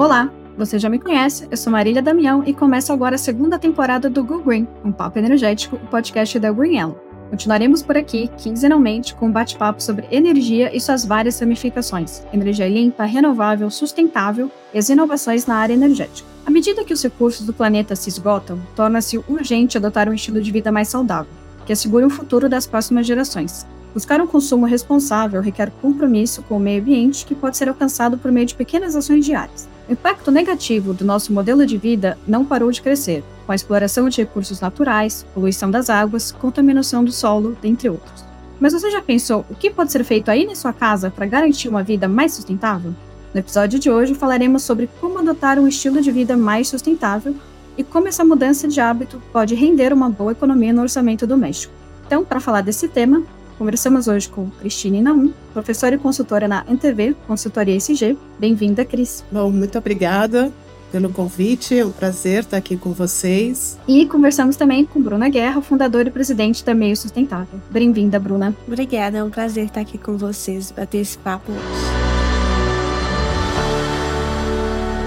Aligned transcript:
Olá, 0.00 0.32
você 0.56 0.78
já 0.78 0.88
me 0.88 0.98
conhece, 0.98 1.46
eu 1.50 1.56
sou 1.58 1.70
Marília 1.70 2.00
Damião 2.00 2.42
e 2.46 2.54
começo 2.54 2.90
agora 2.90 3.16
a 3.16 3.18
segunda 3.18 3.58
temporada 3.58 4.08
do 4.08 4.24
Go 4.24 4.42
Green, 4.42 4.66
um 4.82 4.90
papo 4.90 5.18
energético, 5.18 5.76
o 5.76 5.86
podcast 5.88 6.38
da 6.38 6.50
Green 6.50 6.76
Yellow. 6.76 6.98
Continuaremos 7.28 7.82
por 7.82 7.98
aqui, 7.98 8.30
quinzenalmente, 8.38 9.14
com 9.14 9.26
um 9.26 9.30
bate-papo 9.30 9.82
sobre 9.82 10.06
energia 10.10 10.74
e 10.74 10.80
suas 10.80 11.04
várias 11.04 11.38
ramificações, 11.38 12.22
energia 12.32 12.66
limpa, 12.66 13.04
renovável, 13.04 13.70
sustentável 13.70 14.50
e 14.72 14.78
as 14.78 14.88
inovações 14.88 15.44
na 15.44 15.56
área 15.56 15.74
energética. 15.74 16.26
À 16.46 16.50
medida 16.50 16.82
que 16.82 16.94
os 16.94 17.02
recursos 17.02 17.44
do 17.44 17.52
planeta 17.52 17.94
se 17.94 18.08
esgotam, 18.08 18.58
torna-se 18.74 19.18
urgente 19.28 19.76
adotar 19.76 20.08
um 20.08 20.14
estilo 20.14 20.40
de 20.40 20.50
vida 20.50 20.72
mais 20.72 20.88
saudável, 20.88 21.30
que 21.66 21.74
assegure 21.74 22.06
o 22.06 22.10
futuro 22.10 22.48
das 22.48 22.66
próximas 22.66 23.06
gerações. 23.06 23.66
Buscar 23.92 24.18
um 24.18 24.26
consumo 24.26 24.64
responsável 24.64 25.42
requer 25.42 25.70
compromisso 25.82 26.42
com 26.44 26.56
o 26.56 26.60
meio 26.60 26.80
ambiente 26.80 27.26
que 27.26 27.34
pode 27.34 27.58
ser 27.58 27.68
alcançado 27.68 28.16
por 28.16 28.32
meio 28.32 28.46
de 28.46 28.54
pequenas 28.54 28.96
ações 28.96 29.26
diárias. 29.26 29.68
O 29.90 29.92
impacto 29.92 30.30
negativo 30.30 30.94
do 30.94 31.04
nosso 31.04 31.32
modelo 31.32 31.66
de 31.66 31.76
vida 31.76 32.16
não 32.24 32.44
parou 32.44 32.70
de 32.70 32.80
crescer, 32.80 33.24
com 33.44 33.50
a 33.50 33.56
exploração 33.56 34.08
de 34.08 34.18
recursos 34.18 34.60
naturais, 34.60 35.26
poluição 35.34 35.68
das 35.68 35.90
águas, 35.90 36.30
contaminação 36.30 37.04
do 37.04 37.10
solo, 37.10 37.58
dentre 37.60 37.90
outros. 37.90 38.24
Mas 38.60 38.72
você 38.72 38.88
já 38.88 39.02
pensou 39.02 39.44
o 39.50 39.54
que 39.56 39.68
pode 39.68 39.90
ser 39.90 40.04
feito 40.04 40.30
aí 40.30 40.46
na 40.46 40.54
sua 40.54 40.72
casa 40.72 41.10
para 41.10 41.26
garantir 41.26 41.68
uma 41.68 41.82
vida 41.82 42.06
mais 42.06 42.34
sustentável? 42.34 42.94
No 43.34 43.40
episódio 43.40 43.80
de 43.80 43.90
hoje 43.90 44.14
falaremos 44.14 44.62
sobre 44.62 44.88
como 45.00 45.18
adotar 45.18 45.58
um 45.58 45.66
estilo 45.66 46.00
de 46.00 46.12
vida 46.12 46.36
mais 46.36 46.68
sustentável 46.68 47.34
e 47.76 47.82
como 47.82 48.06
essa 48.06 48.24
mudança 48.24 48.68
de 48.68 48.80
hábito 48.80 49.20
pode 49.32 49.56
render 49.56 49.92
uma 49.92 50.08
boa 50.08 50.30
economia 50.30 50.72
no 50.72 50.82
orçamento 50.82 51.26
doméstico. 51.26 51.74
Então, 52.06 52.24
para 52.24 52.38
falar 52.38 52.60
desse 52.60 52.86
tema, 52.86 53.24
Conversamos 53.60 54.08
hoje 54.08 54.26
com 54.26 54.48
Cristine 54.48 55.02
Naum, 55.02 55.34
professora 55.52 55.94
e 55.94 55.98
consultora 55.98 56.48
na 56.48 56.64
NTV 56.66 57.14
Consultoria 57.26 57.76
SG. 57.76 58.16
Bem-vinda, 58.38 58.86
Cris. 58.86 59.22
Bom, 59.30 59.50
muito 59.50 59.76
obrigada 59.76 60.50
pelo 60.90 61.10
convite, 61.10 61.78
é 61.78 61.84
um 61.84 61.92
prazer 61.92 62.40
estar 62.40 62.56
aqui 62.56 62.74
com 62.74 62.94
vocês. 62.94 63.78
E 63.86 64.06
conversamos 64.06 64.56
também 64.56 64.86
com 64.86 65.02
Bruna 65.02 65.28
Guerra, 65.28 65.60
fundadora 65.60 66.08
e 66.08 66.10
presidente 66.10 66.64
da 66.64 66.72
Meio 66.72 66.96
Sustentável. 66.96 67.60
Bem-vinda, 67.70 68.18
Bruna. 68.18 68.56
Obrigada, 68.66 69.18
é 69.18 69.22
um 69.22 69.28
prazer 69.28 69.66
estar 69.66 69.82
aqui 69.82 69.98
com 69.98 70.16
vocês, 70.16 70.72
bater 70.72 71.02
esse 71.02 71.18
papo 71.18 71.52
hoje. 71.52 71.60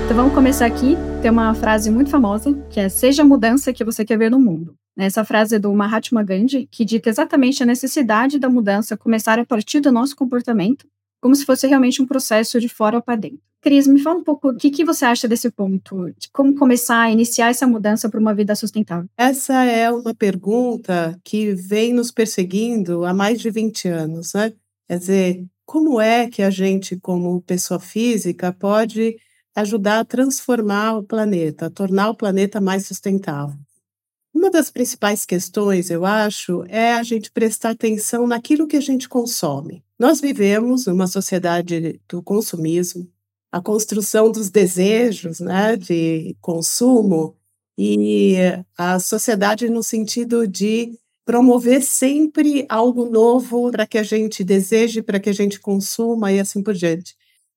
Então 0.06 0.16
vamos 0.16 0.34
começar 0.36 0.68
aqui. 0.68 0.96
Tem 1.24 1.32
uma 1.32 1.56
frase 1.56 1.90
muito 1.90 2.12
famosa, 2.12 2.54
que 2.70 2.80
é 2.80 2.88
Seja 2.88 3.24
a 3.24 3.26
mudança 3.26 3.74
que 3.74 3.84
você 3.84 4.06
quer 4.06 4.20
ver 4.20 4.30
no 4.30 4.40
mundo. 4.40 4.76
Essa 4.98 5.26
frase 5.26 5.56
é 5.56 5.60
do 5.60 5.74
Mahatma 5.74 6.24
Gandhi, 6.24 6.68
que 6.70 6.86
dita 6.86 7.10
exatamente 7.10 7.64
a 7.64 7.66
necessidade 7.66 8.38
da 8.38 8.50
mudança 8.50 8.96
começar 8.96 9.40
a 9.40 9.46
partir 9.46 9.80
do 9.80 9.92
nosso 9.92 10.16
comportamento, 10.16 10.88
como 11.20 11.36
se 11.36 11.46
fosse 11.46 11.66
realmente 11.66 12.02
um 12.02 12.06
processo 12.06 12.60
de 12.60 12.70
fora 12.70 13.02
para 13.02 13.16
dentro. 13.16 13.40
Cris, 13.62 13.88
me 13.88 14.02
fala 14.02 14.20
um 14.20 14.24
pouco 14.24 14.50
o 14.50 14.56
que, 14.58 14.70
que 14.70 14.84
você 14.84 15.06
acha 15.06 15.26
desse 15.26 15.50
ponto, 15.50 16.12
de 16.18 16.30
como 16.34 16.54
começar 16.54 17.04
a 17.04 17.12
iniciar 17.12 17.50
essa 17.50 17.66
mudança 17.66 18.10
para 18.10 18.20
uma 18.20 18.36
vida 18.36 18.54
sustentável. 18.56 19.10
Essa 19.18 19.64
é 19.64 19.90
uma 19.90 20.14
pergunta 20.14 21.18
que 21.24 21.54
vem 21.54 21.94
nos 21.94 22.12
perseguindo 22.12 23.06
há 23.06 23.14
mais 23.14 23.40
de 23.40 23.50
20 23.50 23.88
anos, 23.88 24.34
né? 24.34 24.52
Quer 24.86 25.00
dizer, 25.00 25.46
como 25.66 26.02
é 26.02 26.28
que 26.28 26.42
a 26.42 26.50
gente, 26.50 27.00
como 27.00 27.42
pessoa 27.42 27.80
física, 27.80 28.52
pode 28.52 29.16
ajudar 29.56 30.00
a 30.00 30.06
transformar 30.06 30.98
o 30.98 31.04
planeta, 31.04 31.68
a 31.68 31.70
tornar 31.70 32.10
o 32.10 32.16
planeta 32.16 32.60
mais 32.60 32.86
sustentável? 32.86 33.58
Uma 34.44 34.52
das 34.52 34.70
principais 34.70 35.24
questões, 35.26 35.90
eu 35.90 36.06
acho, 36.06 36.66
é 36.68 36.92
a 36.92 37.02
gente 37.02 37.32
prestar 37.32 37.70
atenção 37.70 38.28
naquilo 38.28 38.68
que 38.68 38.76
a 38.76 38.82
gente 38.82 39.08
consome. 39.08 39.82
Nós 39.98 40.20
vivemos 40.20 40.86
numa 40.86 41.08
sociedade 41.08 42.02
do 42.10 42.22
consumismo, 42.22 43.10
a 43.50 43.62
construção 43.62 44.30
dos 44.30 44.50
desejos 44.50 45.40
né, 45.40 45.78
de 45.78 46.36
consumo 46.42 47.38
e 47.78 48.36
a 48.78 49.00
sociedade 49.00 49.70
no 49.70 49.82
sentido 49.82 50.46
de 50.46 50.92
promover 51.24 51.82
sempre 51.82 52.66
algo 52.68 53.10
novo 53.10 53.72
para 53.72 53.88
que 53.88 53.98
a 53.98 54.04
gente 54.04 54.44
deseje, 54.44 55.02
para 55.02 55.22
que 55.22 55.30
a 55.30 55.34
gente 55.34 55.58
consuma 55.58 56.34
e 56.34 56.40
assim 56.42 56.62
por 56.62 56.74
diante. 56.74 57.16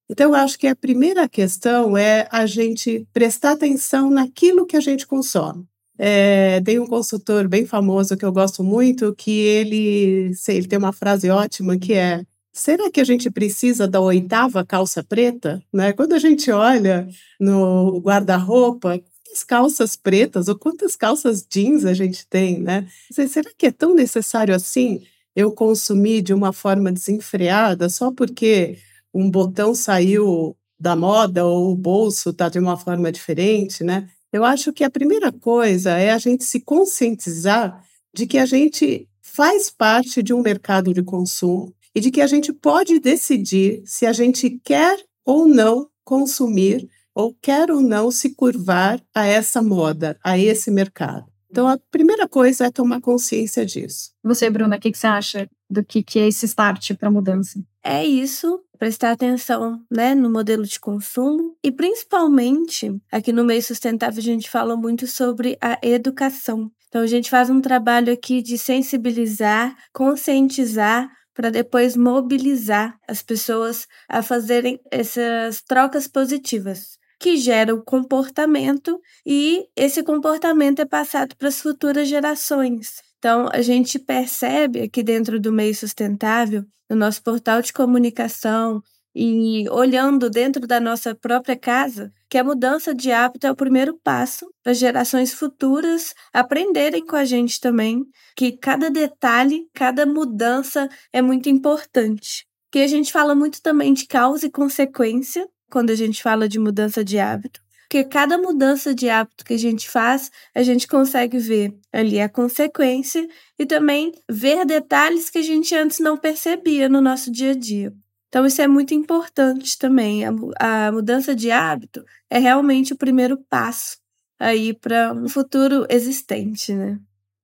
Então, 0.09 0.29
eu 0.29 0.35
acho 0.37 0.57
que 0.57 0.69
a 0.69 0.77
primeira 0.77 1.29
questão 1.29 1.99
é 1.99 2.29
a 2.31 2.47
gente 2.47 3.05
prestar 3.13 3.55
atenção 3.55 4.09
naquilo 4.09 4.65
que 4.65 4.77
a 4.77 4.81
gente 4.81 5.05
consome. 5.05 5.67
É, 5.99 6.61
tem 6.61 6.79
um 6.79 6.87
consultor 6.87 7.49
bem 7.49 7.65
famoso 7.67 8.17
que 8.17 8.25
eu 8.25 8.33
gosto 8.33 8.63
muito, 8.63 9.15
que 9.15 9.31
ele, 9.31 10.33
ele 10.49 10.67
tem 10.67 10.79
uma 10.79 10.93
frase 10.93 11.31
ótima 11.31 11.79
que 11.79 11.95
é 11.95 12.23
Será 12.53 12.91
que 12.91 13.03
a 13.03 13.05
gente 13.05 13.31
precisa 13.31 13.87
da 13.87 14.01
oitava 14.01 14.65
calça 14.65 15.05
preta? 15.05 15.63
Né? 15.71 15.93
Quando 15.93 16.15
a 16.15 16.19
gente 16.19 16.51
olha 16.51 17.07
no 17.39 18.01
guarda-roupa, 18.01 18.99
quantas 19.37 19.45
calças 19.45 19.97
pretas 19.97 20.49
ou 20.49 20.59
quantas 20.59 20.97
calças 20.97 21.47
jeans 21.49 21.85
a 21.85 21.93
gente 21.93 22.27
tem, 22.27 22.59
né? 22.59 22.89
Será 23.11 23.51
que 23.57 23.67
é 23.67 23.71
tão 23.71 23.95
necessário 23.95 24.55
assim 24.55 25.03
eu 25.35 25.53
consumir 25.53 26.23
de 26.23 26.33
uma 26.33 26.53
forma 26.53 26.91
desenfreada 26.91 27.91
só 27.91 28.11
porque 28.11 28.79
um 29.13 29.31
botão 29.31 29.75
saiu 29.75 30.57
da 30.81 30.97
moda 30.97 31.45
ou 31.45 31.73
o 31.73 31.77
bolso 31.77 32.31
está 32.31 32.49
de 32.49 32.59
uma 32.59 32.77
forma 32.77 33.13
diferente, 33.13 33.85
né? 33.85 34.09
Eu 34.37 34.45
acho 34.45 34.71
que 34.71 34.85
a 34.85 34.91
primeira 34.91 35.33
coisa 35.33 35.97
é 35.97 36.11
a 36.11 36.19
gente 36.19 36.45
se 36.45 36.61
conscientizar 36.61 37.83
de 38.15 38.27
que 38.27 38.37
a 38.37 38.45
gente 38.45 39.09
faz 39.23 39.71
parte 39.71 40.23
de 40.23 40.35
um 40.35 40.43
mercado 40.43 40.93
de 40.93 41.03
consumo 41.03 41.75
e 41.95 42.01
de 42.01 42.11
que 42.11 42.21
a 42.21 42.27
gente 42.27 42.53
pode 42.53 43.01
decidir 43.01 43.83
se 43.87 44.05
a 44.05 44.13
gente 44.13 44.61
quer 44.63 45.03
ou 45.25 45.49
não 45.49 45.89
consumir 46.05 46.87
ou 47.15 47.35
quer 47.41 47.71
ou 47.71 47.81
não 47.81 48.11
se 48.11 48.35
curvar 48.35 49.03
a 49.15 49.25
essa 49.25 49.63
moda, 49.63 50.19
a 50.23 50.39
esse 50.39 50.71
mercado. 50.71 51.25
Então, 51.51 51.67
a 51.67 51.79
primeira 51.91 52.29
coisa 52.29 52.67
é 52.67 52.71
tomar 52.71 53.01
consciência 53.01 53.65
disso. 53.65 54.11
Você, 54.23 54.51
Bruna, 54.51 54.77
o 54.77 54.79
que, 54.79 54.93
que 54.93 54.99
você 54.99 55.07
acha 55.07 55.49
do 55.71 55.83
que, 55.83 56.03
que 56.03 56.19
é 56.19 56.29
esse 56.29 56.45
start 56.45 56.93
para 56.93 57.09
a 57.09 57.11
mudança? 57.11 57.59
É 57.83 58.05
isso, 58.05 58.61
prestar 58.77 59.13
atenção 59.13 59.81
né, 59.91 60.15
no 60.15 60.31
modelo 60.31 60.65
de 60.65 60.79
consumo 60.79 61.57
e, 61.63 61.73
principalmente, 61.73 62.95
aqui 63.11 63.33
no 63.33 63.45
meio 63.45 63.63
sustentável, 63.63 64.19
a 64.19 64.23
gente 64.23 64.51
fala 64.51 64.77
muito 64.77 65.07
sobre 65.07 65.59
a 65.61 65.79
educação. 65.83 66.71
Então, 66.89 67.03
a 67.03 67.07
gente 67.07 67.31
faz 67.31 67.51
um 67.51 67.61
trabalho 67.61 68.13
aqui 68.13 68.41
de 68.43 68.57
sensibilizar, 68.57 69.77
conscientizar 69.93 71.11
para 71.35 71.51
depois 71.51 71.97
mobilizar 71.97 72.99
as 73.07 73.23
pessoas 73.23 73.87
a 74.09 74.23
fazerem 74.23 74.81
essas 74.91 75.61
trocas 75.63 76.07
positivas 76.09 76.97
que 77.19 77.37
gera 77.37 77.75
o 77.75 77.83
comportamento 77.83 79.01
e 79.25 79.67
esse 79.75 80.03
comportamento 80.03 80.81
é 80.81 80.85
passado 80.85 81.35
para 81.37 81.49
as 81.49 81.61
futuras 81.61 82.09
gerações. 82.09 83.06
Então, 83.27 83.49
a 83.53 83.61
gente 83.61 83.99
percebe 83.99 84.83
aqui 84.83 85.03
dentro 85.03 85.41
do 85.41 85.51
meio 85.51 85.75
sustentável, 85.75 86.65
no 86.89 86.95
nosso 86.95 87.21
portal 87.25 87.61
de 87.61 87.73
comunicação 87.73 88.81
e 89.13 89.69
olhando 89.69 90.31
dentro 90.31 90.65
da 90.65 90.79
nossa 90.79 91.13
própria 91.13 91.57
casa, 91.57 92.13
que 92.31 92.39
a 92.39 92.45
mudança 92.45 92.95
de 92.95 93.11
hábito 93.11 93.45
é 93.45 93.51
o 93.51 93.57
primeiro 93.57 93.99
passo 93.99 94.47
para 94.63 94.73
gerações 94.73 95.35
futuras 95.35 96.15
aprenderem 96.33 97.05
com 97.05 97.17
a 97.17 97.25
gente 97.25 97.59
também, 97.59 98.05
que 98.37 98.53
cada 98.53 98.89
detalhe, 98.89 99.67
cada 99.75 100.07
mudança 100.07 100.89
é 101.13 101.21
muito 101.21 101.49
importante. 101.49 102.47
Que 102.71 102.79
a 102.79 102.87
gente 102.87 103.11
fala 103.11 103.35
muito 103.35 103.61
também 103.61 103.93
de 103.93 104.07
causa 104.07 104.47
e 104.47 104.53
consequência, 104.53 105.49
quando 105.69 105.91
a 105.91 105.97
gente 105.97 106.23
fala 106.23 106.49
de 106.49 106.61
mudança 106.61 107.05
de 107.05 107.19
hábito. 107.19 107.61
Porque 107.97 108.11
cada 108.11 108.37
mudança 108.37 108.95
de 108.95 109.09
hábito 109.09 109.43
que 109.43 109.55
a 109.55 109.59
gente 109.59 109.89
faz, 109.89 110.31
a 110.55 110.63
gente 110.63 110.87
consegue 110.87 111.39
ver 111.39 111.75
ali 111.91 112.21
a 112.21 112.29
consequência 112.29 113.27
e 113.59 113.65
também 113.65 114.13
ver 114.31 114.67
detalhes 114.67 115.31
que 115.31 115.39
a 115.39 115.43
gente 115.43 115.75
antes 115.75 115.99
não 115.99 116.19
percebia 116.19 116.91
no 116.91 117.01
nosso 117.01 117.33
dia 117.33 117.53
a 117.53 117.55
dia. 117.55 117.95
Então, 118.29 118.45
isso 118.45 118.61
é 118.61 118.69
muito 118.69 118.93
importante 118.93 119.79
também. 119.79 120.27
A, 120.27 120.35
a 120.59 120.93
mudança 120.93 121.35
de 121.35 121.51
hábito 121.51 122.05
é 122.29 122.39
realmente 122.39 122.93
o 122.93 122.99
primeiro 122.99 123.39
passo 123.49 123.97
aí 124.39 124.75
para 124.75 125.15
um 125.15 125.27
futuro 125.27 125.87
existente, 125.89 126.75
né? 126.75 126.99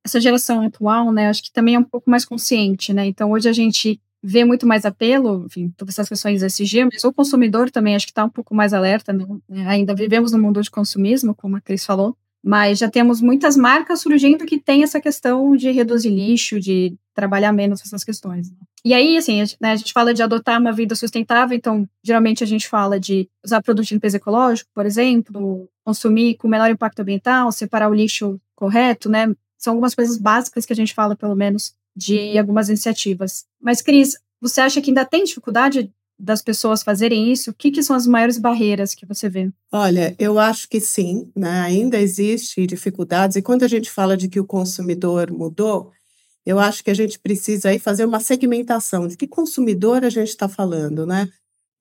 Essa 0.04 0.20
geração 0.20 0.60
atual, 0.66 1.10
né, 1.12 1.28
acho 1.28 1.44
que 1.44 1.52
também 1.52 1.76
é 1.76 1.78
um 1.78 1.84
pouco 1.84 2.10
mais 2.10 2.26
consciente, 2.26 2.92
né? 2.92 3.06
Então, 3.06 3.30
hoje 3.30 3.48
a 3.48 3.52
gente 3.54 3.98
vê 4.22 4.44
muito 4.44 4.66
mais 4.66 4.84
apelo, 4.84 5.44
enfim, 5.46 5.72
todas 5.76 5.94
essas 5.94 6.08
questões 6.08 6.42
SG, 6.42 6.84
mas 6.84 7.02
o 7.02 7.12
consumidor 7.12 7.70
também 7.70 7.96
acho 7.96 8.06
que 8.06 8.12
está 8.12 8.24
um 8.24 8.30
pouco 8.30 8.54
mais 8.54 8.72
alerta, 8.72 9.12
né? 9.12 9.26
ainda 9.66 9.94
vivemos 9.94 10.30
no 10.30 10.38
mundo 10.38 10.62
de 10.62 10.70
consumismo, 10.70 11.34
como 11.34 11.56
a 11.56 11.60
Cris 11.60 11.84
falou, 11.84 12.16
mas 12.42 12.78
já 12.78 12.90
temos 12.90 13.20
muitas 13.20 13.56
marcas 13.56 14.00
surgindo 14.00 14.44
que 14.44 14.58
tem 14.58 14.82
essa 14.82 15.00
questão 15.00 15.56
de 15.56 15.70
reduzir 15.70 16.10
lixo, 16.10 16.60
de 16.60 16.96
trabalhar 17.14 17.52
menos 17.52 17.80
essas 17.80 18.02
questões. 18.02 18.50
E 18.84 18.92
aí, 18.94 19.16
assim, 19.16 19.40
a 19.40 19.44
gente, 19.44 19.56
né, 19.60 19.72
a 19.72 19.76
gente 19.76 19.92
fala 19.92 20.12
de 20.12 20.22
adotar 20.22 20.60
uma 20.60 20.72
vida 20.72 20.94
sustentável, 20.96 21.56
então, 21.56 21.88
geralmente 22.02 22.42
a 22.42 22.46
gente 22.46 22.66
fala 22.66 22.98
de 22.98 23.28
usar 23.44 23.62
produtos 23.62 23.88
de 23.88 23.94
limpeza 23.94 24.16
ecológico, 24.16 24.70
por 24.74 24.86
exemplo, 24.86 25.68
consumir 25.84 26.36
com 26.36 26.48
menor 26.48 26.68
impacto 26.68 27.00
ambiental, 27.00 27.52
separar 27.52 27.88
o 27.88 27.94
lixo 27.94 28.40
correto, 28.56 29.08
né? 29.08 29.32
São 29.56 29.74
algumas 29.74 29.94
coisas 29.94 30.18
básicas 30.18 30.66
que 30.66 30.72
a 30.72 30.76
gente 30.76 30.94
fala, 30.94 31.14
pelo 31.14 31.36
menos, 31.36 31.76
de 31.94 32.38
algumas 32.38 32.68
iniciativas. 32.68 33.44
Mas, 33.60 33.82
Cris, 33.82 34.16
você 34.40 34.60
acha 34.60 34.80
que 34.80 34.90
ainda 34.90 35.04
tem 35.04 35.24
dificuldade 35.24 35.92
das 36.18 36.40
pessoas 36.40 36.82
fazerem 36.82 37.32
isso? 37.32 37.50
O 37.50 37.54
que, 37.54 37.70
que 37.70 37.82
são 37.82 37.96
as 37.96 38.06
maiores 38.06 38.38
barreiras 38.38 38.94
que 38.94 39.06
você 39.06 39.28
vê? 39.28 39.50
Olha, 39.72 40.14
eu 40.18 40.38
acho 40.38 40.68
que 40.68 40.80
sim, 40.80 41.30
né? 41.34 41.60
ainda 41.60 41.98
existe 41.98 42.66
dificuldades, 42.66 43.36
e 43.36 43.42
quando 43.42 43.64
a 43.64 43.68
gente 43.68 43.90
fala 43.90 44.16
de 44.16 44.28
que 44.28 44.40
o 44.40 44.46
consumidor 44.46 45.30
mudou, 45.32 45.90
eu 46.44 46.58
acho 46.58 46.82
que 46.82 46.90
a 46.90 46.94
gente 46.94 47.18
precisa 47.18 47.70
aí 47.70 47.78
fazer 47.78 48.04
uma 48.04 48.20
segmentação 48.20 49.06
de 49.06 49.16
que 49.16 49.26
consumidor 49.26 50.04
a 50.04 50.10
gente 50.10 50.28
está 50.28 50.48
falando, 50.48 51.06
né? 51.06 51.28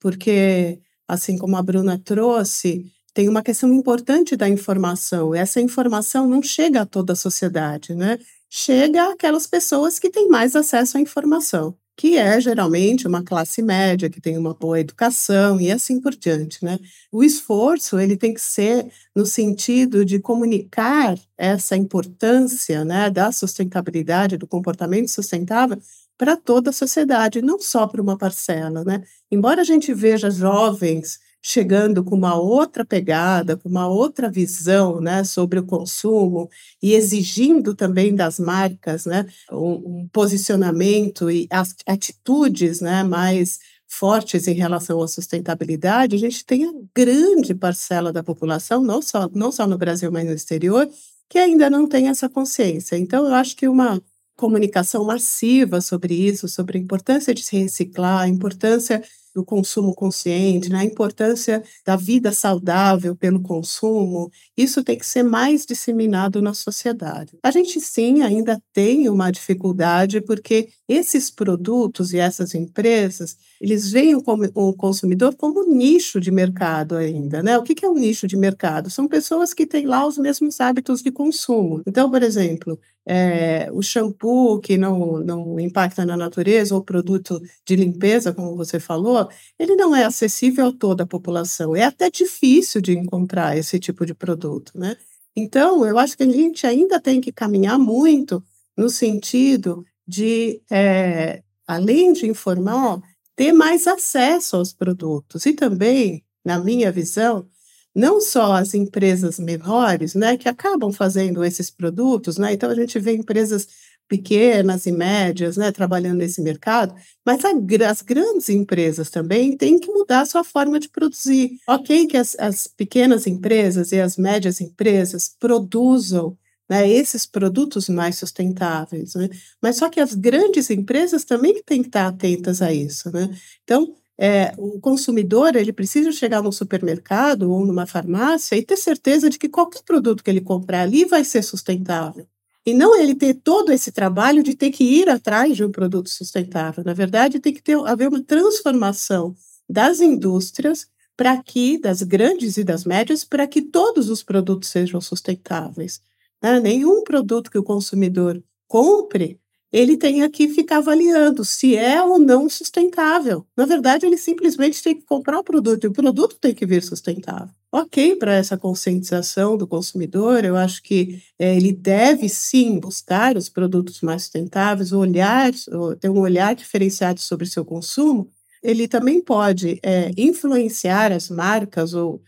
Porque, 0.00 0.80
assim 1.06 1.36
como 1.36 1.56
a 1.56 1.62
Bruna 1.62 1.98
trouxe, 1.98 2.86
tem 3.14 3.28
uma 3.28 3.42
questão 3.42 3.72
importante 3.72 4.36
da 4.36 4.48
informação. 4.48 5.34
Essa 5.34 5.60
informação 5.60 6.28
não 6.28 6.42
chega 6.42 6.82
a 6.82 6.86
toda 6.86 7.12
a 7.12 7.16
sociedade, 7.16 7.94
né? 7.94 8.18
Chega 8.54 9.10
àquelas 9.10 9.46
pessoas 9.46 9.98
que 9.98 10.10
têm 10.10 10.28
mais 10.28 10.54
acesso 10.54 10.98
à 10.98 11.00
informação 11.00 11.74
que 11.96 12.16
é 12.16 12.40
geralmente 12.40 13.06
uma 13.06 13.22
classe 13.22 13.62
média 13.62 14.08
que 14.08 14.20
tem 14.20 14.36
uma 14.38 14.54
boa 14.54 14.80
educação 14.80 15.60
e 15.60 15.70
assim 15.70 16.00
por 16.00 16.14
diante, 16.14 16.64
né? 16.64 16.78
O 17.12 17.22
esforço 17.22 17.98
ele 17.98 18.16
tem 18.16 18.32
que 18.32 18.40
ser 18.40 18.90
no 19.14 19.26
sentido 19.26 20.04
de 20.04 20.18
comunicar 20.18 21.18
essa 21.36 21.76
importância, 21.76 22.84
né, 22.84 23.10
da 23.10 23.30
sustentabilidade, 23.30 24.36
do 24.36 24.46
comportamento 24.46 25.08
sustentável 25.08 25.78
para 26.16 26.36
toda 26.36 26.70
a 26.70 26.72
sociedade, 26.72 27.42
não 27.42 27.60
só 27.60 27.86
para 27.86 28.00
uma 28.02 28.16
parcela, 28.16 28.82
né? 28.84 29.02
Embora 29.30 29.60
a 29.60 29.64
gente 29.64 29.92
veja 29.92 30.30
jovens 30.30 31.18
chegando 31.42 32.04
com 32.04 32.14
uma 32.14 32.36
outra 32.36 32.84
pegada, 32.84 33.56
com 33.56 33.68
uma 33.68 33.88
outra 33.88 34.30
visão 34.30 35.00
né, 35.00 35.24
sobre 35.24 35.58
o 35.58 35.66
consumo 35.66 36.48
e 36.80 36.94
exigindo 36.94 37.74
também 37.74 38.14
das 38.14 38.38
marcas 38.38 39.04
né, 39.04 39.26
um, 39.50 40.02
um 40.02 40.08
posicionamento 40.12 41.28
e 41.30 41.48
atitudes 41.86 42.80
né, 42.80 43.02
mais 43.02 43.58
fortes 43.88 44.48
em 44.48 44.54
relação 44.54 45.02
à 45.02 45.08
sustentabilidade, 45.08 46.16
a 46.16 46.18
gente 46.18 46.46
tem 46.46 46.64
a 46.64 46.72
grande 46.96 47.54
parcela 47.54 48.10
da 48.10 48.22
população, 48.22 48.82
não 48.82 49.02
só, 49.02 49.28
não 49.34 49.52
só 49.52 49.66
no 49.66 49.76
Brasil, 49.76 50.10
mas 50.10 50.24
no 50.24 50.32
exterior, 50.32 50.88
que 51.28 51.38
ainda 51.38 51.68
não 51.68 51.86
tem 51.86 52.08
essa 52.08 52.28
consciência. 52.28 52.96
Então, 52.96 53.26
eu 53.26 53.34
acho 53.34 53.54
que 53.54 53.68
uma 53.68 54.00
comunicação 54.34 55.04
massiva 55.04 55.80
sobre 55.80 56.14
isso, 56.14 56.48
sobre 56.48 56.78
a 56.78 56.80
importância 56.80 57.34
de 57.34 57.42
se 57.42 57.56
reciclar, 57.56 58.22
a 58.22 58.28
importância 58.28 59.02
do 59.34 59.44
consumo 59.44 59.94
consciente, 59.94 60.68
né? 60.70 60.84
importância 60.84 61.62
da 61.84 61.96
vida 61.96 62.32
saudável 62.32 63.16
pelo 63.16 63.40
consumo, 63.42 64.30
isso 64.56 64.84
tem 64.84 64.98
que 64.98 65.06
ser 65.06 65.22
mais 65.22 65.64
disseminado 65.66 66.42
na 66.42 66.54
sociedade. 66.54 67.36
A 67.42 67.50
gente 67.50 67.80
sim 67.80 68.22
ainda 68.22 68.60
tem 68.72 69.08
uma 69.08 69.30
dificuldade 69.30 70.20
porque 70.20 70.68
esses 70.88 71.30
produtos 71.30 72.12
e 72.12 72.18
essas 72.18 72.54
empresas, 72.54 73.36
eles 73.62 73.92
veem 73.92 74.16
o 74.16 74.72
consumidor 74.74 75.36
como 75.36 75.62
nicho 75.72 76.20
de 76.20 76.32
mercado 76.32 76.96
ainda, 76.96 77.44
né? 77.44 77.56
O 77.56 77.62
que 77.62 77.84
é 77.84 77.88
um 77.88 77.94
nicho 77.94 78.26
de 78.26 78.36
mercado? 78.36 78.90
São 78.90 79.06
pessoas 79.06 79.54
que 79.54 79.64
têm 79.64 79.86
lá 79.86 80.04
os 80.04 80.18
mesmos 80.18 80.60
hábitos 80.60 81.00
de 81.00 81.12
consumo. 81.12 81.80
Então, 81.86 82.10
por 82.10 82.24
exemplo, 82.24 82.76
é, 83.06 83.70
o 83.72 83.80
shampoo 83.80 84.58
que 84.58 84.76
não, 84.76 85.18
não 85.18 85.60
impacta 85.60 86.04
na 86.04 86.16
natureza, 86.16 86.74
ou 86.74 86.82
produto 86.82 87.40
de 87.64 87.76
limpeza, 87.76 88.32
como 88.32 88.56
você 88.56 88.80
falou, 88.80 89.28
ele 89.56 89.76
não 89.76 89.94
é 89.94 90.02
acessível 90.04 90.66
a 90.66 90.72
toda 90.72 91.04
a 91.04 91.06
população. 91.06 91.76
É 91.76 91.84
até 91.84 92.10
difícil 92.10 92.80
de 92.80 92.98
encontrar 92.98 93.56
esse 93.56 93.78
tipo 93.78 94.04
de 94.04 94.12
produto, 94.12 94.72
né? 94.74 94.96
Então, 95.36 95.86
eu 95.86 95.98
acho 95.98 96.16
que 96.16 96.24
a 96.24 96.30
gente 96.30 96.66
ainda 96.66 97.00
tem 97.00 97.20
que 97.20 97.30
caminhar 97.30 97.78
muito 97.78 98.42
no 98.76 98.90
sentido 98.90 99.84
de, 100.04 100.60
é, 100.68 101.44
além 101.64 102.12
de 102.12 102.26
informar, 102.26 103.00
ter 103.36 103.52
mais 103.52 103.86
acesso 103.86 104.56
aos 104.56 104.72
produtos. 104.72 105.46
E 105.46 105.52
também, 105.52 106.24
na 106.44 106.58
minha 106.58 106.90
visão, 106.92 107.46
não 107.94 108.20
só 108.20 108.54
as 108.54 108.74
empresas 108.74 109.38
menores, 109.38 110.14
né, 110.14 110.36
que 110.36 110.48
acabam 110.48 110.92
fazendo 110.92 111.44
esses 111.44 111.70
produtos, 111.70 112.38
né, 112.38 112.52
então 112.54 112.70
a 112.70 112.74
gente 112.74 112.98
vê 112.98 113.14
empresas 113.14 113.66
pequenas 114.08 114.84
e 114.84 114.92
médias, 114.92 115.56
né, 115.56 115.72
trabalhando 115.72 116.18
nesse 116.18 116.42
mercado, 116.42 116.94
mas 117.24 117.42
a, 117.44 117.50
as 117.88 118.02
grandes 118.02 118.48
empresas 118.48 119.08
também 119.08 119.56
têm 119.56 119.78
que 119.78 119.90
mudar 119.90 120.26
sua 120.26 120.44
forma 120.44 120.78
de 120.78 120.88
produzir. 120.88 121.52
Ok 121.66 122.06
que 122.06 122.16
as, 122.16 122.36
as 122.38 122.66
pequenas 122.66 123.26
empresas 123.26 123.92
e 123.92 124.00
as 124.00 124.16
médias 124.18 124.60
empresas 124.60 125.34
produzam 125.38 126.36
né, 126.72 126.88
esses 126.88 127.26
produtos 127.26 127.86
mais 127.90 128.16
sustentáveis, 128.16 129.14
né? 129.14 129.28
mas 129.60 129.76
só 129.76 129.90
que 129.90 130.00
as 130.00 130.14
grandes 130.14 130.70
empresas 130.70 131.22
também 131.22 131.62
têm 131.62 131.82
que 131.82 131.88
estar 131.88 132.06
atentas 132.06 132.62
a 132.62 132.72
isso. 132.72 133.12
Né? 133.12 133.28
Então, 133.62 133.94
é, 134.18 134.54
o 134.56 134.80
consumidor 134.80 135.54
ele 135.54 135.70
precisa 135.70 136.10
chegar 136.10 136.42
no 136.42 136.50
supermercado 136.50 137.52
ou 137.52 137.66
numa 137.66 137.84
farmácia 137.84 138.56
e 138.56 138.64
ter 138.64 138.78
certeza 138.78 139.28
de 139.28 139.38
que 139.38 139.50
qualquer 139.50 139.82
produto 139.82 140.24
que 140.24 140.30
ele 140.30 140.40
comprar 140.40 140.80
ali 140.80 141.04
vai 141.04 141.24
ser 141.24 141.42
sustentável. 141.42 142.26
E 142.64 142.72
não 142.72 142.98
ele 142.98 143.14
ter 143.14 143.34
todo 143.34 143.70
esse 143.70 143.92
trabalho 143.92 144.42
de 144.42 144.54
ter 144.54 144.70
que 144.70 144.82
ir 144.82 145.10
atrás 145.10 145.54
de 145.54 145.62
um 145.62 145.70
produto 145.70 146.08
sustentável. 146.08 146.82
Na 146.82 146.94
verdade, 146.94 147.38
tem 147.38 147.52
que 147.52 147.62
ter, 147.62 147.76
haver 147.84 148.08
uma 148.08 148.22
transformação 148.22 149.34
das 149.68 150.00
indústrias 150.00 150.86
para 151.18 151.36
que, 151.42 151.76
das 151.76 152.02
grandes 152.02 152.56
e 152.56 152.64
das 152.64 152.86
médias, 152.86 153.24
para 153.24 153.46
que 153.46 153.60
todos 153.60 154.08
os 154.08 154.22
produtos 154.22 154.70
sejam 154.70 155.02
sustentáveis. 155.02 156.00
Né? 156.42 156.60
Nenhum 156.60 157.04
produto 157.04 157.50
que 157.50 157.58
o 157.58 157.62
consumidor 157.62 158.42
compre 158.66 159.40
ele 159.72 159.96
tenha 159.96 160.28
que 160.28 160.48
ficar 160.48 160.78
avaliando 160.78 161.44
se 161.44 161.74
é 161.74 162.02
ou 162.02 162.18
não 162.18 162.48
sustentável. 162.48 163.46
Na 163.56 163.64
verdade, 163.64 164.04
ele 164.04 164.18
simplesmente 164.18 164.82
tem 164.82 164.94
que 164.94 165.06
comprar 165.06 165.38
o 165.38 165.44
produto 165.44 165.84
e 165.84 165.86
o 165.86 165.92
produto 165.92 166.36
tem 166.38 166.54
que 166.54 166.66
vir 166.66 166.82
sustentável. 166.82 167.48
Ok, 167.72 168.16
para 168.16 168.34
essa 168.34 168.58
conscientização 168.58 169.56
do 169.56 169.66
consumidor, 169.66 170.44
eu 170.44 170.56
acho 170.56 170.82
que 170.82 171.22
é, 171.38 171.56
ele 171.56 171.72
deve 171.72 172.28
sim 172.28 172.78
buscar 172.78 173.34
os 173.34 173.48
produtos 173.48 174.02
mais 174.02 174.24
sustentáveis, 174.24 174.92
olhar, 174.92 175.50
ter 175.98 176.10
um 176.10 176.20
olhar 176.20 176.54
diferenciado 176.54 177.18
sobre 177.18 177.46
seu 177.46 177.64
consumo. 177.64 178.28
Ele 178.62 178.86
também 178.86 179.22
pode 179.22 179.80
é, 179.82 180.10
influenciar 180.18 181.10
as 181.10 181.30
marcas 181.30 181.94
ou 181.94 182.20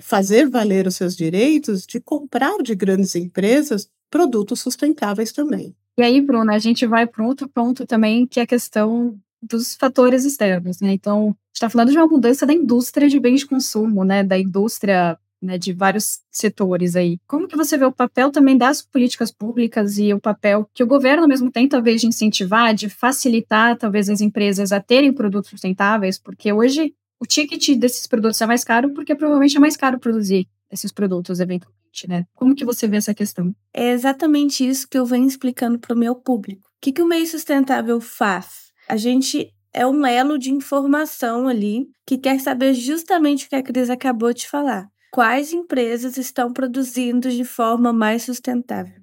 fazer 0.00 0.48
valer 0.48 0.86
os 0.86 0.96
seus 0.96 1.16
direitos 1.16 1.86
de 1.86 2.00
comprar 2.00 2.58
de 2.62 2.74
grandes 2.74 3.14
empresas 3.14 3.88
produtos 4.10 4.60
sustentáveis 4.60 5.32
também. 5.32 5.74
E 5.98 6.02
aí, 6.02 6.20
Bruna, 6.20 6.54
a 6.54 6.58
gente 6.58 6.86
vai 6.86 7.06
para 7.06 7.24
outro 7.24 7.48
ponto 7.48 7.86
também, 7.86 8.26
que 8.26 8.40
é 8.40 8.44
a 8.44 8.46
questão 8.46 9.18
dos 9.42 9.74
fatores 9.74 10.24
externos, 10.24 10.80
né? 10.80 10.92
Então, 10.92 11.20
a 11.20 11.26
gente 11.26 11.54
está 11.54 11.68
falando 11.68 11.90
de 11.90 11.98
uma 11.98 12.06
mudança 12.06 12.46
da 12.46 12.52
indústria 12.52 13.08
de 13.08 13.18
bens 13.18 13.40
de 13.40 13.46
consumo, 13.46 14.04
né? 14.04 14.22
Da 14.22 14.38
indústria 14.38 15.18
né, 15.42 15.58
de 15.58 15.72
vários 15.72 16.20
setores 16.30 16.94
aí. 16.94 17.18
Como 17.26 17.48
que 17.48 17.56
você 17.56 17.76
vê 17.76 17.84
o 17.84 17.92
papel 17.92 18.30
também 18.30 18.56
das 18.56 18.80
políticas 18.80 19.32
públicas 19.32 19.98
e 19.98 20.14
o 20.14 20.20
papel 20.20 20.70
que 20.72 20.84
o 20.84 20.86
governo 20.86 21.26
mesmo 21.26 21.50
tem, 21.50 21.68
talvez, 21.68 22.00
de 22.00 22.06
incentivar, 22.06 22.72
de 22.74 22.88
facilitar, 22.88 23.76
talvez, 23.76 24.08
as 24.08 24.20
empresas 24.20 24.70
a 24.70 24.80
terem 24.80 25.12
produtos 25.12 25.50
sustentáveis? 25.50 26.18
Porque 26.18 26.52
hoje 26.52 26.94
o 27.22 27.26
ticket 27.26 27.78
desses 27.78 28.08
produtos 28.08 28.40
é 28.40 28.46
mais 28.46 28.64
caro 28.64 28.92
porque 28.92 29.14
provavelmente 29.14 29.56
é 29.56 29.60
mais 29.60 29.76
caro 29.76 30.00
produzir 30.00 30.48
esses 30.68 30.90
produtos 30.90 31.38
eventualmente 31.38 31.82
né? 32.08 32.24
Como 32.34 32.54
que 32.54 32.64
você 32.64 32.88
vê 32.88 32.96
essa 32.96 33.12
questão? 33.12 33.54
É 33.72 33.90
exatamente 33.90 34.66
isso 34.66 34.88
que 34.88 34.98
eu 34.98 35.04
venho 35.04 35.26
explicando 35.26 35.78
para 35.78 35.94
o 35.94 35.98
meu 35.98 36.14
público. 36.14 36.62
O 36.62 36.80
que, 36.80 36.90
que 36.90 37.02
o 37.02 37.06
meio 37.06 37.26
sustentável 37.26 38.00
faz? 38.00 38.72
A 38.88 38.96
gente 38.96 39.52
é 39.74 39.86
um 39.86 40.06
elo 40.06 40.38
de 40.38 40.50
informação 40.50 41.46
ali 41.46 41.86
que 42.06 42.16
quer 42.16 42.40
saber 42.40 42.72
justamente 42.72 43.44
o 43.44 43.48
que 43.50 43.56
a 43.56 43.62
Cris 43.62 43.90
acabou 43.90 44.32
de 44.32 44.48
falar. 44.48 44.88
Quais 45.12 45.52
empresas 45.52 46.16
estão 46.16 46.50
produzindo 46.50 47.30
de 47.30 47.44
forma 47.44 47.92
mais 47.92 48.22
sustentável? 48.22 49.01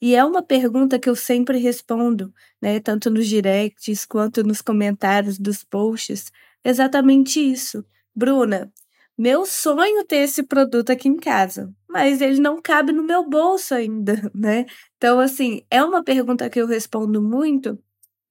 E 0.00 0.14
é 0.14 0.24
uma 0.24 0.42
pergunta 0.42 0.98
que 0.98 1.08
eu 1.08 1.16
sempre 1.16 1.58
respondo, 1.58 2.32
né, 2.60 2.80
tanto 2.80 3.10
nos 3.10 3.26
directs 3.28 4.06
quanto 4.06 4.42
nos 4.42 4.62
comentários 4.62 5.38
dos 5.38 5.62
posts, 5.62 6.32
exatamente 6.64 7.38
isso. 7.40 7.84
Bruna, 8.14 8.72
meu 9.16 9.44
sonho 9.44 10.04
ter 10.06 10.16
esse 10.18 10.42
produto 10.42 10.90
aqui 10.90 11.08
em 11.08 11.16
casa, 11.16 11.70
mas 11.88 12.22
ele 12.22 12.40
não 12.40 12.60
cabe 12.62 12.92
no 12.92 13.02
meu 13.02 13.28
bolso 13.28 13.74
ainda, 13.74 14.14
né? 14.34 14.64
Então, 14.96 15.20
assim, 15.20 15.62
é 15.70 15.82
uma 15.84 16.02
pergunta 16.02 16.48
que 16.48 16.60
eu 16.60 16.66
respondo 16.66 17.22
muito 17.22 17.78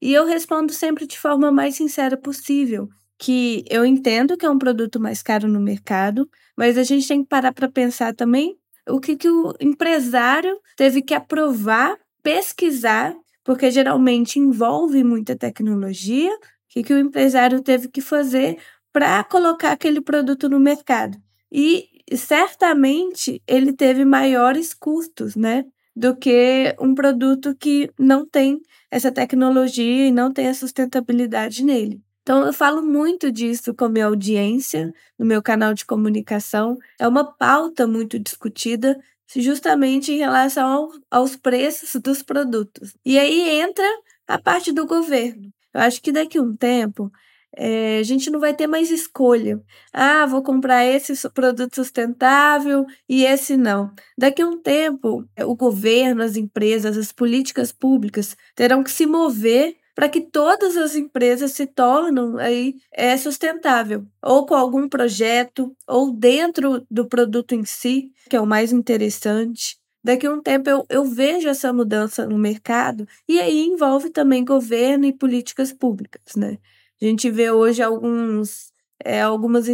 e 0.01 0.13
eu 0.13 0.25
respondo 0.25 0.73
sempre 0.73 1.05
de 1.07 1.17
forma 1.19 1.51
mais 1.51 1.75
sincera 1.75 2.17
possível. 2.17 2.89
Que 3.19 3.65
eu 3.69 3.85
entendo 3.85 4.37
que 4.37 4.45
é 4.45 4.49
um 4.49 4.57
produto 4.57 4.99
mais 4.99 5.21
caro 5.21 5.47
no 5.47 5.59
mercado, 5.59 6.29
mas 6.57 6.77
a 6.77 6.83
gente 6.83 7.07
tem 7.07 7.21
que 7.21 7.29
parar 7.29 7.53
para 7.53 7.69
pensar 7.69 8.15
também 8.15 8.57
o 8.89 8.99
que, 8.99 9.15
que 9.15 9.29
o 9.29 9.53
empresário 9.59 10.59
teve 10.75 11.01
que 11.01 11.13
aprovar, 11.13 11.97
pesquisar, 12.23 13.15
porque 13.43 13.71
geralmente 13.71 14.39
envolve 14.39 15.03
muita 15.03 15.35
tecnologia, 15.35 16.33
o 16.33 16.39
que, 16.69 16.83
que 16.83 16.93
o 16.93 16.99
empresário 16.99 17.61
teve 17.61 17.87
que 17.87 18.01
fazer 18.01 18.57
para 18.91 19.23
colocar 19.23 19.71
aquele 19.71 20.01
produto 20.01 20.49
no 20.49 20.59
mercado. 20.59 21.17
E 21.51 21.87
certamente 22.15 23.41
ele 23.47 23.73
teve 23.73 24.05
maiores 24.05 24.73
custos, 24.73 25.35
né? 25.35 25.65
Do 25.95 26.15
que 26.15 26.75
um 26.79 26.93
produto 26.95 27.55
que 27.55 27.91
não 27.99 28.25
tem 28.25 28.61
essa 28.89 29.11
tecnologia 29.11 30.07
e 30.07 30.11
não 30.11 30.31
tem 30.31 30.47
a 30.47 30.53
sustentabilidade 30.53 31.63
nele. 31.63 32.01
Então, 32.29 32.45
eu 32.45 32.53
falo 32.53 32.83
muito 32.83 33.31
disso 33.31 33.73
com 33.73 33.85
a 33.85 33.89
minha 33.89 34.05
audiência, 34.05 34.93
no 35.17 35.25
meu 35.25 35.41
canal 35.41 35.73
de 35.73 35.83
comunicação. 35.83 36.77
É 36.99 37.07
uma 37.07 37.25
pauta 37.25 37.87
muito 37.87 38.19
discutida, 38.19 38.95
justamente 39.35 40.11
em 40.11 40.17
relação 40.19 40.67
ao, 40.69 40.91
aos 41.09 41.35
preços 41.35 41.99
dos 41.99 42.21
produtos. 42.21 42.95
E 43.03 43.17
aí 43.17 43.59
entra 43.59 43.83
a 44.27 44.37
parte 44.37 44.71
do 44.71 44.85
governo. 44.85 45.51
Eu 45.73 45.81
acho 45.81 45.99
que 46.03 46.11
daqui 46.11 46.37
a 46.37 46.43
um 46.43 46.55
tempo 46.55 47.11
é, 47.57 47.97
a 47.97 48.03
gente 48.03 48.29
não 48.29 48.39
vai 48.39 48.53
ter 48.53 48.67
mais 48.67 48.91
escolha. 48.91 49.59
Ah, 49.91 50.27
vou 50.27 50.43
comprar 50.43 50.85
esse 50.85 51.27
produto 51.31 51.73
sustentável 51.73 52.85
e 53.09 53.25
esse 53.25 53.57
não. 53.57 53.91
Daqui 54.15 54.43
a 54.43 54.47
um 54.47 54.61
tempo, 54.61 55.27
o 55.35 55.55
governo, 55.55 56.21
as 56.21 56.35
empresas, 56.35 56.95
as 56.95 57.11
políticas 57.11 57.71
públicas 57.71 58.37
terão 58.53 58.83
que 58.83 58.91
se 58.91 59.07
mover 59.07 59.78
para 59.99 60.07
que 60.07 60.21
todas 60.21 60.77
as 60.77 60.95
empresas 60.95 61.51
se 61.51 61.67
tornem 61.67 62.39
aí 62.39 62.75
é 62.89 63.17
sustentável, 63.17 64.05
ou 64.23 64.45
com 64.45 64.55
algum 64.55 64.87
projeto, 64.87 65.75
ou 65.85 66.13
dentro 66.13 66.87
do 66.89 67.05
produto 67.05 67.53
em 67.53 67.65
si, 67.65 68.13
que 68.29 68.37
é 68.37 68.39
o 68.39 68.47
mais 68.47 68.71
interessante. 68.71 69.77
Daqui 70.01 70.25
a 70.25 70.31
um 70.31 70.41
tempo 70.41 70.69
eu, 70.69 70.85
eu 70.89 71.03
vejo 71.03 71.49
essa 71.49 71.73
mudança 71.73 72.25
no 72.25 72.37
mercado, 72.37 73.05
e 73.27 73.41
aí 73.41 73.65
envolve 73.65 74.09
também 74.09 74.45
governo 74.45 75.03
e 75.03 75.11
políticas 75.11 75.73
públicas, 75.73 76.33
né? 76.37 76.57
A 77.01 77.05
gente 77.05 77.29
vê 77.29 77.51
hoje 77.51 77.83
alguns, 77.83 78.71
é, 79.03 79.21
algumas 79.21 79.67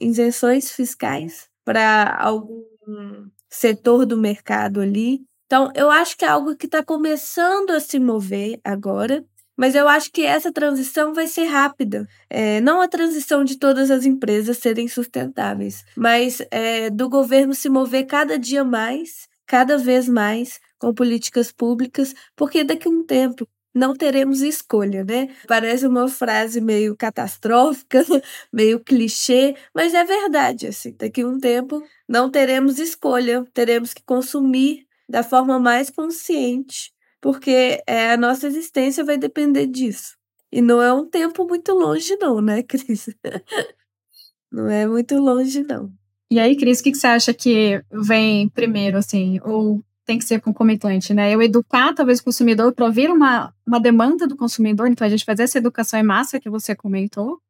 isenções 0.00 0.70
fiscais 0.70 1.50
para 1.66 2.16
algum 2.18 2.64
setor 3.50 4.06
do 4.06 4.16
mercado 4.16 4.80
ali. 4.80 5.20
Então, 5.44 5.70
eu 5.74 5.90
acho 5.90 6.16
que 6.16 6.24
é 6.24 6.28
algo 6.28 6.56
que 6.56 6.64
está 6.64 6.82
começando 6.82 7.72
a 7.72 7.78
se 7.78 7.98
mover 7.98 8.58
agora, 8.64 9.22
mas 9.56 9.74
eu 9.74 9.88
acho 9.88 10.12
que 10.12 10.22
essa 10.22 10.52
transição 10.52 11.14
vai 11.14 11.26
ser 11.26 11.44
rápida. 11.46 12.06
É, 12.28 12.60
não 12.60 12.80
a 12.80 12.88
transição 12.88 13.44
de 13.44 13.56
todas 13.58 13.90
as 13.90 14.04
empresas 14.04 14.58
serem 14.58 14.86
sustentáveis, 14.86 15.84
mas 15.96 16.42
é, 16.50 16.90
do 16.90 17.08
governo 17.08 17.54
se 17.54 17.68
mover 17.68 18.06
cada 18.06 18.38
dia 18.38 18.64
mais, 18.64 19.28
cada 19.46 19.78
vez 19.78 20.08
mais, 20.08 20.60
com 20.78 20.92
políticas 20.92 21.50
públicas, 21.50 22.14
porque 22.36 22.62
daqui 22.64 22.88
a 22.88 22.90
um 22.90 23.04
tempo 23.04 23.48
não 23.74 23.94
teremos 23.94 24.40
escolha, 24.40 25.04
né? 25.04 25.28
Parece 25.46 25.86
uma 25.86 26.08
frase 26.08 26.60
meio 26.62 26.96
catastrófica, 26.96 28.04
meio 28.52 28.80
clichê, 28.80 29.54
mas 29.74 29.92
é 29.92 30.02
verdade. 30.02 30.66
Assim, 30.68 30.94
daqui 30.98 31.22
a 31.22 31.26
um 31.26 31.38
tempo 31.38 31.82
não 32.08 32.30
teremos 32.30 32.78
escolha, 32.78 33.44
teremos 33.52 33.92
que 33.92 34.02
consumir 34.02 34.86
da 35.08 35.22
forma 35.22 35.58
mais 35.58 35.90
consciente 35.90 36.95
porque 37.20 37.82
é, 37.86 38.12
a 38.12 38.16
nossa 38.16 38.46
existência 38.46 39.04
vai 39.04 39.18
depender 39.18 39.66
disso. 39.66 40.16
E 40.52 40.62
não 40.62 40.80
é 40.80 40.92
um 40.92 41.08
tempo 41.08 41.46
muito 41.46 41.72
longe, 41.72 42.16
não, 42.16 42.40
né, 42.40 42.62
Cris? 42.64 43.08
não 44.50 44.68
é 44.68 44.86
muito 44.86 45.16
longe, 45.16 45.62
não. 45.62 45.92
E 46.30 46.40
aí, 46.40 46.56
Cris, 46.56 46.80
o 46.80 46.82
que, 46.82 46.92
que 46.92 46.98
você 46.98 47.06
acha 47.06 47.32
que 47.32 47.82
vem 47.90 48.48
primeiro, 48.48 48.98
assim, 48.98 49.38
ou 49.44 49.82
tem 50.04 50.18
que 50.18 50.24
ser 50.24 50.40
concomitante, 50.40 51.12
né? 51.12 51.34
Eu 51.34 51.42
educar, 51.42 51.92
talvez, 51.92 52.20
o 52.20 52.24
consumidor 52.24 52.72
para 52.72 52.86
ouvir 52.86 53.10
uma, 53.10 53.52
uma 53.66 53.80
demanda 53.80 54.26
do 54.26 54.36
consumidor, 54.36 54.86
então 54.86 55.06
a 55.06 55.10
gente 55.10 55.24
fazer 55.24 55.42
essa 55.42 55.58
educação 55.58 55.98
em 55.98 56.04
massa 56.04 56.40
que 56.40 56.48
você 56.48 56.74
comentou, 56.74 57.40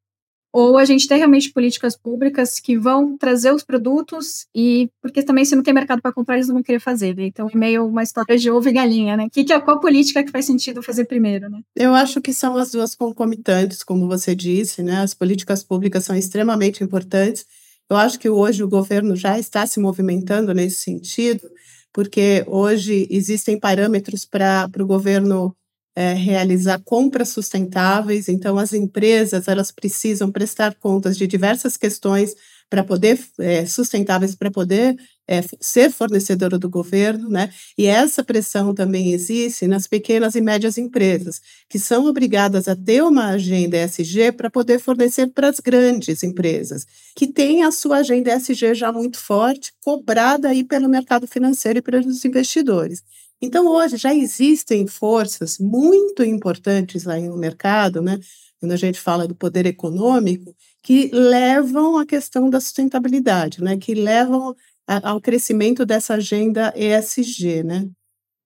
ou 0.58 0.78
a 0.78 0.86
gente 0.86 1.06
ter 1.06 1.16
realmente 1.16 1.52
políticas 1.52 1.94
públicas 1.94 2.58
que 2.58 2.78
vão 2.78 3.18
trazer 3.18 3.52
os 3.52 3.62
produtos 3.62 4.46
e 4.54 4.88
porque 5.02 5.22
também 5.22 5.44
se 5.44 5.54
não 5.54 5.62
tem 5.62 5.75
mercado 5.75 6.00
para 6.00 6.14
comprar 6.14 6.36
eles 6.36 6.48
não 6.48 6.54
vão 6.54 6.62
querer 6.62 6.80
fazer, 6.80 7.14
né? 7.14 7.26
então 7.26 7.46
é 7.52 7.54
meio 7.54 7.86
uma 7.86 8.02
história 8.02 8.38
de 8.38 8.50
ovo 8.50 8.66
e 8.66 8.72
galinha, 8.72 9.18
né? 9.18 9.28
Que, 9.30 9.44
que 9.44 9.52
é 9.52 9.60
qual 9.60 9.78
política 9.78 10.25
que 10.25 10.30
faz 10.30 10.46
sentido 10.46 10.82
fazer 10.82 11.04
primeiro, 11.04 11.50
né? 11.50 11.60
Eu 11.76 11.94
acho 11.94 12.22
que 12.22 12.32
são 12.32 12.56
as 12.56 12.70
duas 12.70 12.94
concomitantes, 12.94 13.84
como 13.84 14.08
você 14.08 14.34
disse, 14.34 14.82
né? 14.82 15.02
As 15.02 15.12
políticas 15.12 15.62
públicas 15.62 16.04
são 16.04 16.16
extremamente 16.16 16.82
importantes. 16.82 17.44
Eu 17.90 17.98
acho 17.98 18.18
que 18.18 18.30
hoje 18.30 18.64
o 18.64 18.68
governo 18.68 19.14
já 19.14 19.38
está 19.38 19.66
se 19.66 19.78
movimentando 19.78 20.54
nesse 20.54 20.80
sentido, 20.80 21.46
porque 21.92 22.46
hoje 22.46 23.06
existem 23.10 23.60
parâmetros 23.60 24.25
para 24.25 24.70
o 24.80 24.86
governo 24.86 25.54
é, 25.96 26.12
realizar 26.12 26.78
compras 26.84 27.30
sustentáveis. 27.30 28.28
Então, 28.28 28.58
as 28.58 28.74
empresas 28.74 29.48
elas 29.48 29.72
precisam 29.72 30.30
prestar 30.30 30.74
contas 30.74 31.16
de 31.16 31.26
diversas 31.26 31.76
questões 31.78 32.34
para 32.68 32.84
poder 32.84 33.18
é, 33.38 33.64
sustentáveis 33.64 34.34
para 34.34 34.50
poder 34.50 34.96
é, 35.28 35.40
ser 35.60 35.90
fornecedora 35.90 36.58
do 36.58 36.68
governo, 36.68 37.28
né? 37.28 37.50
E 37.78 37.86
essa 37.86 38.24
pressão 38.24 38.74
também 38.74 39.12
existe 39.12 39.66
nas 39.66 39.86
pequenas 39.86 40.34
e 40.34 40.40
médias 40.40 40.76
empresas, 40.76 41.40
que 41.68 41.78
são 41.78 42.06
obrigadas 42.06 42.68
a 42.68 42.76
ter 42.76 43.02
uma 43.02 43.28
agenda 43.30 43.76
ESG 43.76 44.32
para 44.32 44.50
poder 44.50 44.78
fornecer 44.78 45.28
para 45.28 45.48
as 45.48 45.60
grandes 45.60 46.22
empresas, 46.22 46.86
que 47.14 47.26
têm 47.26 47.62
a 47.62 47.70
sua 47.70 47.98
agenda 47.98 48.34
ESG 48.34 48.74
já 48.74 48.92
muito 48.92 49.18
forte, 49.18 49.72
cobrada 49.82 50.48
aí 50.48 50.64
pelo 50.64 50.88
mercado 50.88 51.26
financeiro 51.26 51.78
e 51.78 51.82
pelos 51.82 52.24
investidores. 52.24 53.02
Então, 53.40 53.66
hoje 53.66 53.97
já 53.97 54.14
existem 54.14 54.87
forças 54.87 55.59
muito 55.59 56.25
importantes 56.25 57.05
lá 57.05 57.19
no 57.19 57.37
mercado, 57.37 58.00
né? 58.00 58.19
quando 58.59 58.73
a 58.73 58.76
gente 58.76 58.99
fala 58.99 59.28
do 59.28 59.35
poder 59.35 59.66
econômico, 59.66 60.55
que 60.83 61.11
levam 61.12 61.99
a 61.99 62.07
questão 62.07 62.49
da 62.49 62.61
sustentabilidade, 62.61 63.62
né? 63.62 63.76
que 63.76 63.95
levam 63.95 64.55
a, 64.87 65.11
ao 65.11 65.21
crescimento 65.21 65.85
dessa 65.85 66.14
agenda 66.14 66.73
ESG. 66.75 67.62
Né? 67.62 67.88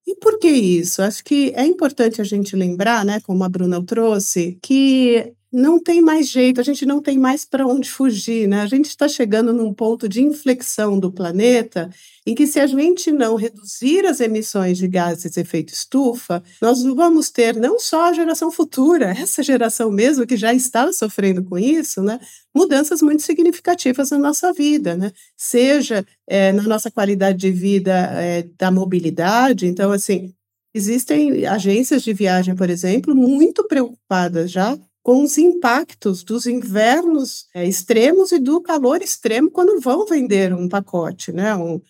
E 0.05 0.15
por 0.15 0.37
que 0.39 0.49
isso? 0.49 1.01
Acho 1.01 1.23
que 1.23 1.53
é 1.55 1.65
importante 1.65 2.19
a 2.19 2.23
gente 2.23 2.55
lembrar, 2.55 3.05
né, 3.05 3.19
como 3.21 3.43
a 3.43 3.49
Bruna 3.49 3.83
trouxe, 3.85 4.57
que 4.61 5.33
não 5.51 5.81
tem 5.81 6.01
mais 6.01 6.29
jeito, 6.29 6.61
a 6.61 6.63
gente 6.63 6.85
não 6.85 7.01
tem 7.01 7.17
mais 7.17 7.43
para 7.43 7.67
onde 7.67 7.91
fugir, 7.91 8.47
né? 8.47 8.61
A 8.61 8.67
gente 8.67 8.85
está 8.85 9.07
chegando 9.07 9.51
num 9.51 9.73
ponto 9.73 10.07
de 10.07 10.21
inflexão 10.21 10.97
do 10.97 11.11
planeta 11.11 11.89
em 12.25 12.33
que, 12.33 12.47
se 12.47 12.59
a 12.59 12.67
gente 12.67 13.11
não 13.11 13.35
reduzir 13.35 14.05
as 14.05 14.21
emissões 14.21 14.77
de 14.77 14.87
gases 14.87 15.31
de 15.31 15.41
efeito 15.41 15.73
estufa, 15.73 16.41
nós 16.61 16.81
vamos 16.83 17.29
ter 17.29 17.55
não 17.57 17.79
só 17.79 18.09
a 18.09 18.13
geração 18.13 18.49
futura, 18.49 19.09
essa 19.17 19.43
geração 19.43 19.91
mesmo 19.91 20.25
que 20.25 20.37
já 20.37 20.53
está 20.53 20.91
sofrendo 20.93 21.43
com 21.43 21.57
isso, 21.57 22.01
né? 22.01 22.19
Mudanças 22.55 23.01
muito 23.01 23.21
significativas 23.21 24.11
na 24.11 24.17
nossa 24.17 24.53
vida, 24.53 24.95
né? 24.95 25.11
Seja 25.35 26.05
é, 26.27 26.53
na 26.53 26.63
nossa 26.63 26.89
qualidade 26.89 27.39
de 27.39 27.51
vida 27.51 27.91
é, 27.91 28.43
da 28.57 28.71
mobilidade, 28.71 29.67
então, 29.67 29.91
assim. 29.91 30.33
Existem 30.73 31.45
agências 31.45 32.01
de 32.01 32.13
viagem, 32.13 32.55
por 32.55 32.69
exemplo, 32.69 33.13
muito 33.13 33.67
preocupadas 33.67 34.49
já 34.49 34.79
com 35.03 35.23
os 35.23 35.37
impactos 35.37 36.23
dos 36.23 36.45
invernos 36.45 37.47
é, 37.53 37.67
extremos 37.67 38.31
e 38.31 38.39
do 38.39 38.61
calor 38.61 39.01
extremo 39.01 39.49
quando 39.49 39.79
vão 39.79 40.05
vender 40.05 40.53
um 40.53 40.69
pacote 40.69 41.31
né, 41.31 41.55
um, 41.55 41.81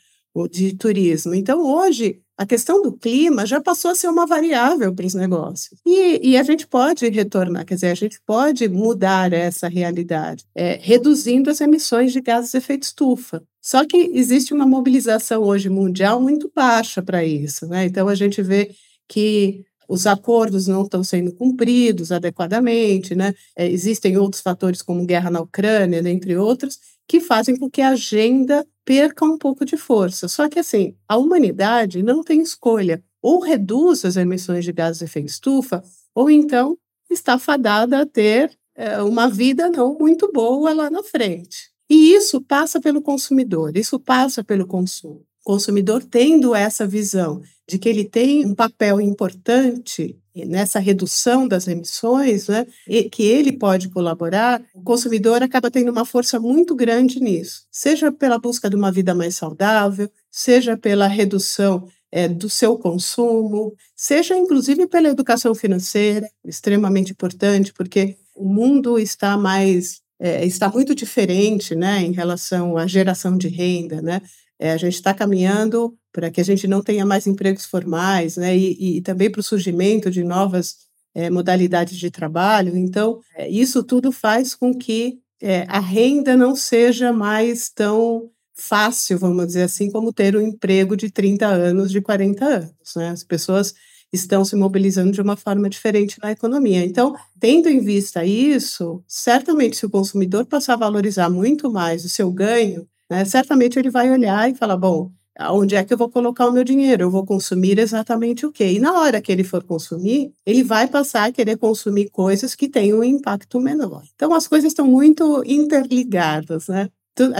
de 0.49 0.75
turismo. 0.75 1.35
Então, 1.35 1.61
hoje, 1.61 2.21
a 2.37 2.45
questão 2.45 2.81
do 2.81 2.93
clima 2.93 3.45
já 3.45 3.61
passou 3.61 3.91
a 3.91 3.95
ser 3.95 4.07
uma 4.07 4.25
variável 4.25 4.93
para 4.95 5.05
os 5.05 5.13
negócios. 5.13 5.79
E, 5.85 6.31
e, 6.31 6.37
a 6.37 6.43
gente 6.43 6.65
pode 6.65 7.07
retornar, 7.09 7.65
quer 7.65 7.75
dizer, 7.75 7.91
a 7.91 7.95
gente 7.95 8.19
pode 8.25 8.67
mudar 8.67 9.31
essa 9.33 9.67
realidade, 9.67 10.45
é, 10.55 10.79
reduzindo 10.81 11.49
as 11.49 11.61
emissões 11.61 12.11
de 12.13 12.21
gases 12.21 12.51
de 12.51 12.57
efeito 12.57 12.83
estufa. 12.83 13.43
Só 13.61 13.85
que 13.85 13.97
existe 14.13 14.53
uma 14.53 14.65
mobilização 14.65 15.43
hoje 15.43 15.69
mundial 15.69 16.19
muito 16.19 16.51
baixa 16.55 17.01
para 17.01 17.23
isso. 17.23 17.67
Né? 17.67 17.85
Então, 17.85 18.07
a 18.07 18.15
gente 18.15 18.41
vê 18.41 18.71
que 19.07 19.63
os 19.91 20.07
acordos 20.07 20.67
não 20.67 20.83
estão 20.83 21.03
sendo 21.03 21.33
cumpridos 21.33 22.13
adequadamente, 22.13 23.13
né? 23.13 23.33
É, 23.53 23.69
existem 23.69 24.17
outros 24.17 24.41
fatores, 24.41 24.81
como 24.81 25.05
guerra 25.05 25.29
na 25.29 25.41
Ucrânia, 25.41 25.97
entre 26.09 26.37
outros, 26.37 26.79
que 27.05 27.19
fazem 27.19 27.57
com 27.57 27.69
que 27.69 27.81
a 27.81 27.89
agenda 27.89 28.65
perca 28.85 29.25
um 29.25 29.37
pouco 29.37 29.65
de 29.65 29.75
força. 29.75 30.29
Só 30.29 30.47
que, 30.47 30.59
assim, 30.59 30.95
a 31.09 31.17
humanidade 31.17 32.01
não 32.01 32.23
tem 32.23 32.41
escolha. 32.41 33.03
Ou 33.21 33.41
reduz 33.41 34.05
as 34.05 34.15
emissões 34.15 34.63
de 34.63 34.71
gases 34.71 34.99
de 34.99 35.05
efeito 35.05 35.27
estufa, 35.27 35.83
ou 36.15 36.31
então 36.31 36.77
está 37.09 37.37
fadada 37.37 37.99
a 37.99 38.05
ter 38.05 38.49
é, 38.73 39.01
uma 39.01 39.29
vida 39.29 39.69
não 39.69 39.97
muito 39.99 40.31
boa 40.31 40.71
lá 40.73 40.89
na 40.89 41.03
frente. 41.03 41.69
E 41.89 42.13
isso 42.13 42.39
passa 42.39 42.79
pelo 42.79 43.01
consumidor, 43.01 43.75
isso 43.75 43.99
passa 43.99 44.41
pelo 44.41 44.65
consumo 44.65 45.25
consumidor 45.43 46.03
tendo 46.03 46.53
essa 46.53 46.85
visão 46.85 47.41
de 47.67 47.77
que 47.77 47.87
ele 47.87 48.03
tem 48.03 48.45
um 48.45 48.53
papel 48.53 48.99
importante 48.99 50.17
nessa 50.35 50.79
redução 50.79 51.47
das 51.47 51.67
emissões, 51.67 52.47
né, 52.47 52.65
e 52.87 53.09
que 53.09 53.23
ele 53.23 53.51
pode 53.51 53.89
colaborar, 53.89 54.61
o 54.73 54.81
consumidor 54.81 55.43
acaba 55.43 55.69
tendo 55.69 55.91
uma 55.91 56.05
força 56.05 56.39
muito 56.39 56.73
grande 56.73 57.19
nisso, 57.19 57.65
seja 57.69 58.11
pela 58.11 58.39
busca 58.39 58.69
de 58.69 58.75
uma 58.75 58.91
vida 58.91 59.13
mais 59.13 59.35
saudável, 59.35 60.09
seja 60.29 60.77
pela 60.77 61.07
redução 61.07 61.85
é, 62.11 62.27
do 62.27 62.49
seu 62.49 62.77
consumo, 62.77 63.73
seja 63.95 64.37
inclusive 64.37 64.87
pela 64.87 65.09
educação 65.09 65.53
financeira, 65.53 66.29
extremamente 66.45 67.11
importante, 67.11 67.73
porque 67.73 68.17
o 68.35 68.47
mundo 68.47 68.97
está 68.97 69.37
mais 69.37 70.01
é, 70.23 70.45
está 70.45 70.69
muito 70.69 70.93
diferente, 70.93 71.73
né, 71.73 72.01
em 72.01 72.11
relação 72.11 72.77
à 72.77 72.85
geração 72.85 73.35
de 73.35 73.47
renda, 73.47 74.03
né? 74.03 74.21
É, 74.61 74.71
a 74.71 74.77
gente 74.77 74.93
está 74.93 75.11
caminhando 75.11 75.97
para 76.13 76.29
que 76.29 76.39
a 76.39 76.43
gente 76.43 76.67
não 76.67 76.83
tenha 76.83 77.03
mais 77.03 77.25
empregos 77.25 77.65
formais, 77.65 78.37
né? 78.37 78.55
E, 78.55 78.97
e 78.97 79.01
também 79.01 79.27
para 79.27 79.39
o 79.39 79.43
surgimento 79.43 80.11
de 80.11 80.23
novas 80.23 80.75
é, 81.15 81.31
modalidades 81.31 81.97
de 81.97 82.11
trabalho. 82.11 82.77
Então, 82.77 83.19
é, 83.35 83.49
isso 83.49 83.83
tudo 83.83 84.11
faz 84.11 84.53
com 84.53 84.71
que 84.71 85.17
é, 85.41 85.65
a 85.67 85.79
renda 85.79 86.37
não 86.37 86.55
seja 86.55 87.11
mais 87.11 87.71
tão 87.71 88.29
fácil, 88.53 89.17
vamos 89.17 89.47
dizer 89.47 89.63
assim, 89.63 89.89
como 89.89 90.13
ter 90.13 90.35
um 90.35 90.41
emprego 90.41 90.95
de 90.95 91.09
30 91.09 91.47
anos, 91.47 91.89
de 91.89 91.99
40 91.99 92.45
anos. 92.45 92.95
Né? 92.95 93.09
As 93.09 93.23
pessoas 93.23 93.73
estão 94.13 94.45
se 94.45 94.55
mobilizando 94.55 95.11
de 95.11 95.21
uma 95.21 95.35
forma 95.35 95.67
diferente 95.67 96.19
na 96.21 96.31
economia. 96.31 96.85
Então, 96.85 97.15
tendo 97.39 97.67
em 97.67 97.79
vista 97.79 98.23
isso, 98.23 99.03
certamente 99.07 99.77
se 99.77 99.87
o 99.87 99.89
consumidor 99.89 100.45
passar 100.45 100.73
a 100.73 100.77
valorizar 100.77 101.31
muito 101.31 101.71
mais 101.71 102.05
o 102.05 102.09
seu 102.09 102.29
ganho, 102.31 102.85
né, 103.11 103.25
certamente 103.25 103.77
ele 103.77 103.89
vai 103.89 104.09
olhar 104.09 104.49
e 104.49 104.55
falar, 104.55 104.77
bom, 104.77 105.11
onde 105.49 105.75
é 105.75 105.83
que 105.83 105.93
eu 105.93 105.97
vou 105.97 106.09
colocar 106.09 106.47
o 106.47 106.51
meu 106.53 106.63
dinheiro? 106.63 107.03
Eu 107.03 107.11
vou 107.11 107.25
consumir 107.25 107.77
exatamente 107.77 108.45
o 108.45 108.53
quê? 108.53 108.71
E 108.71 108.79
na 108.79 108.97
hora 108.97 109.21
que 109.21 109.29
ele 109.29 109.43
for 109.43 109.61
consumir, 109.65 110.31
ele 110.45 110.63
vai 110.63 110.87
passar 110.87 111.25
a 111.25 111.31
querer 111.31 111.57
consumir 111.57 112.09
coisas 112.09 112.55
que 112.55 112.69
têm 112.69 112.93
um 112.93 113.03
impacto 113.03 113.59
menor. 113.59 114.01
Então, 114.15 114.33
as 114.33 114.47
coisas 114.47 114.71
estão 114.71 114.87
muito 114.87 115.43
interligadas, 115.45 116.69
né? 116.69 116.87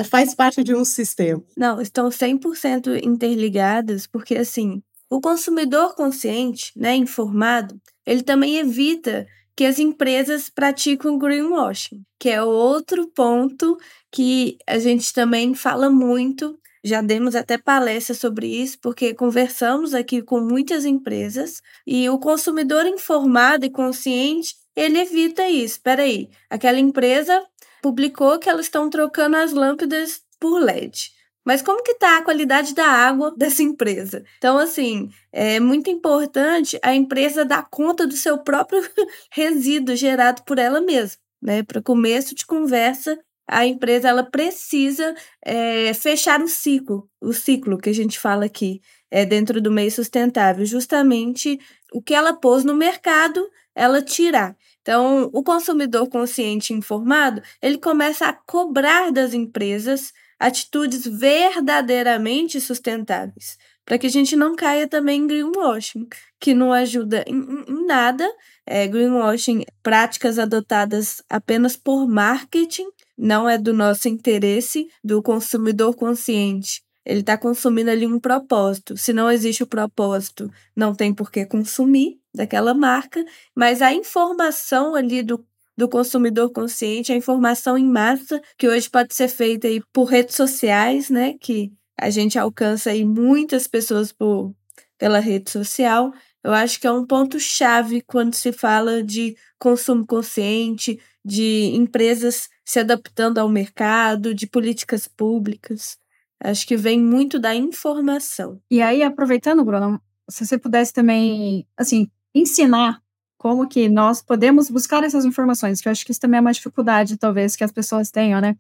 Faz 0.10 0.36
parte 0.36 0.62
de 0.62 0.76
um 0.76 0.84
sistema. 0.84 1.42
Não, 1.56 1.80
estão 1.80 2.10
100% 2.10 3.02
interligadas, 3.02 4.06
porque 4.06 4.36
assim, 4.36 4.82
o 5.10 5.22
consumidor 5.22 5.96
consciente, 5.96 6.74
né, 6.76 6.98
informado, 6.98 7.80
ele 8.06 8.24
também 8.24 8.58
evita 8.58 9.26
que 9.56 9.66
as 9.66 9.80
empresas 9.80 10.50
praticam 10.50 11.18
greenwashing, 11.18 12.04
que 12.20 12.30
é 12.30 12.42
outro 12.42 13.08
ponto 13.08 13.78
que 14.12 14.58
a 14.68 14.80
gente 14.80 15.14
também 15.14 15.54
fala 15.54 15.90
muito. 15.90 16.58
Já 16.84 17.02
demos 17.02 17.36
até 17.36 17.58
palestra 17.58 18.16
sobre 18.16 18.48
isso, 18.48 18.80
porque 18.82 19.14
conversamos 19.14 19.94
aqui 19.94 20.22
com 20.22 20.42
muitas 20.42 20.84
empresas 20.84 21.62
e 21.86 22.10
o 22.10 22.18
consumidor 22.18 22.88
informado 22.88 23.66
e 23.66 23.70
consciente, 23.70 24.56
ele 24.76 25.00
evita 25.00 25.48
isso. 25.48 25.76
Espera 25.76 26.04
aí, 26.04 26.30
aquela 26.50 26.80
empresa 26.80 27.46
publicou 27.84 28.40
que 28.40 28.50
elas 28.50 28.66
estão 28.66 28.90
trocando 28.90 29.38
as 29.38 29.54
lâmpadas 29.54 30.22
por 30.40 30.60
LED. 30.60 31.12
Mas 31.46 31.62
como 31.62 31.84
que 31.84 31.92
está 31.92 32.18
a 32.18 32.24
qualidade 32.24 32.74
da 32.74 32.86
água 32.86 33.34
dessa 33.38 33.64
empresa? 33.64 34.24
Então, 34.38 34.58
assim, 34.58 35.10
é 35.32 35.60
muito 35.60 35.90
importante 35.90 36.80
a 36.84 36.94
empresa 36.94 37.46
dar 37.46 37.68
conta 37.70 38.06
do 38.06 38.16
seu 38.16 38.38
próprio 38.38 38.82
resíduo 39.32 39.96
gerado 39.96 40.44
por 40.44 40.60
ela 40.60 40.82
mesma. 40.82 41.18
Né? 41.42 41.64
Para 41.64 41.82
começo 41.82 42.36
de 42.36 42.46
conversa, 42.46 43.18
a 43.48 43.66
empresa 43.66 44.08
ela 44.08 44.24
precisa 44.24 45.14
é, 45.44 45.94
fechar 45.94 46.42
o 46.42 46.48
ciclo, 46.48 47.10
o 47.20 47.34
ciclo 47.34 47.78
que 47.78 47.90
a 47.90 47.94
gente 47.94 48.18
fala 48.18 48.46
aqui, 48.46 48.80
é, 49.10 49.26
dentro 49.26 49.60
do 49.60 49.70
meio 49.70 49.92
sustentável, 49.92 50.66
justamente 50.66 51.60
o 51.92 52.02
que 52.02 52.14
ela 52.14 52.34
pôs 52.34 52.64
no 52.64 52.74
mercado, 52.74 53.46
ela 53.76 54.02
tirar. 54.02 54.56
Então, 54.82 55.30
o 55.34 55.44
consumidor 55.44 56.08
consciente 56.10 56.74
e 56.74 56.76
informado, 56.78 57.42
ele 57.62 57.78
começa 57.78 58.26
a 58.28 58.34
cobrar 58.34 59.12
das 59.12 59.34
empresas 59.34 60.14
atitudes 60.42 61.06
verdadeiramente 61.06 62.60
sustentáveis, 62.60 63.60
para 63.86 64.00
que 64.00 64.08
a 64.08 64.10
gente 64.10 64.36
não 64.36 64.56
caia 64.56 64.88
também 64.88 65.22
em 65.22 65.28
greenwashing, 65.28 66.08
que 66.40 66.56
não 66.56 66.74
ajuda 66.74 67.24
em, 67.28 67.36
em 67.68 67.86
nada. 67.86 68.28
É, 68.66 68.88
greenwashing, 68.88 69.64
práticas 69.84 70.40
adotadas 70.40 71.22
apenas 71.30 71.76
por 71.76 72.08
marketing, 72.08 72.88
não 73.16 73.48
é 73.48 73.58
do 73.58 73.72
nosso 73.72 74.08
interesse, 74.08 74.88
do 75.04 75.22
consumidor 75.22 75.96
consciente. 75.96 76.82
Ele 77.06 77.20
está 77.20 77.38
consumindo 77.38 77.92
ali 77.92 78.08
um 78.08 78.20
propósito. 78.20 78.98
Se 78.98 79.14
não 79.14 79.30
existe 79.30 79.64
o 79.64 79.68
propósito, 79.68 80.52
não 80.76 80.96
tem 80.96 81.14
por 81.14 81.32
que 81.32 81.46
consumir 81.46 82.20
daquela 82.34 82.74
marca, 82.74 83.24
mas 83.56 83.82
a 83.82 83.94
informação 83.94 84.96
ali 84.96 85.22
do 85.22 85.46
do 85.78 85.88
consumidor 85.90 86.52
consciente, 86.52 87.12
a 87.12 87.16
informação 87.16 87.78
em 87.78 87.86
massa, 87.86 88.42
que 88.58 88.68
hoje 88.68 88.90
pode 88.90 89.14
ser 89.14 89.28
feita 89.28 89.68
aí 89.68 89.82
por 89.92 90.06
redes 90.06 90.36
sociais, 90.36 91.10
né? 91.10 91.36
Que 91.40 91.72
a 92.00 92.10
gente 92.10 92.38
alcança 92.38 92.92
aí 92.92 93.06
muitas 93.06 93.68
pessoas 93.68 94.12
por, 94.12 94.54
pela 94.98 95.20
rede 95.20 95.50
social. 95.50 96.12
Eu 96.44 96.54
acho 96.54 96.80
que 96.80 96.88
é 96.88 96.92
um 96.92 97.06
ponto-chave 97.06 98.02
quando 98.02 98.34
se 98.34 98.52
fala 98.52 99.04
de 99.04 99.36
consumo 99.60 100.06
consciente, 100.06 101.00
de 101.24 101.72
empresas 101.76 102.50
se 102.66 102.80
adaptando 102.80 103.38
ao 103.38 103.48
mercado, 103.48 104.34
de 104.34 104.48
políticas 104.48 105.08
públicas. 105.08 105.98
Acho 106.40 106.66
que 106.66 106.76
vem 106.76 107.00
muito 107.00 107.38
da 107.38 107.54
informação. 107.54 108.60
E 108.70 108.82
aí, 108.82 109.04
aproveitando, 109.04 109.64
Bruno, 109.64 110.02
se 110.28 110.46
você 110.46 110.58
pudesse 110.58 110.92
também, 110.92 111.68
assim, 111.78 112.10
ensinar 112.34 113.00
como 113.42 113.68
que 113.68 113.90
nós 113.90 114.22
podemos 114.22 114.70
buscar 114.70 115.04
essas 115.04 115.26
informações, 115.26 115.82
que 115.82 115.88
eu 115.88 115.92
acho 115.92 116.06
que 116.06 116.12
isso 116.12 116.22
também 116.22 116.38
é 116.38 116.42
uma 116.42 116.54
dificuldade, 116.54 117.18
talvez, 117.18 117.56
que 117.56 117.64
as 117.64 117.72
pessoas 117.72 118.12
tenham, 118.12 118.40
né? 118.40 118.56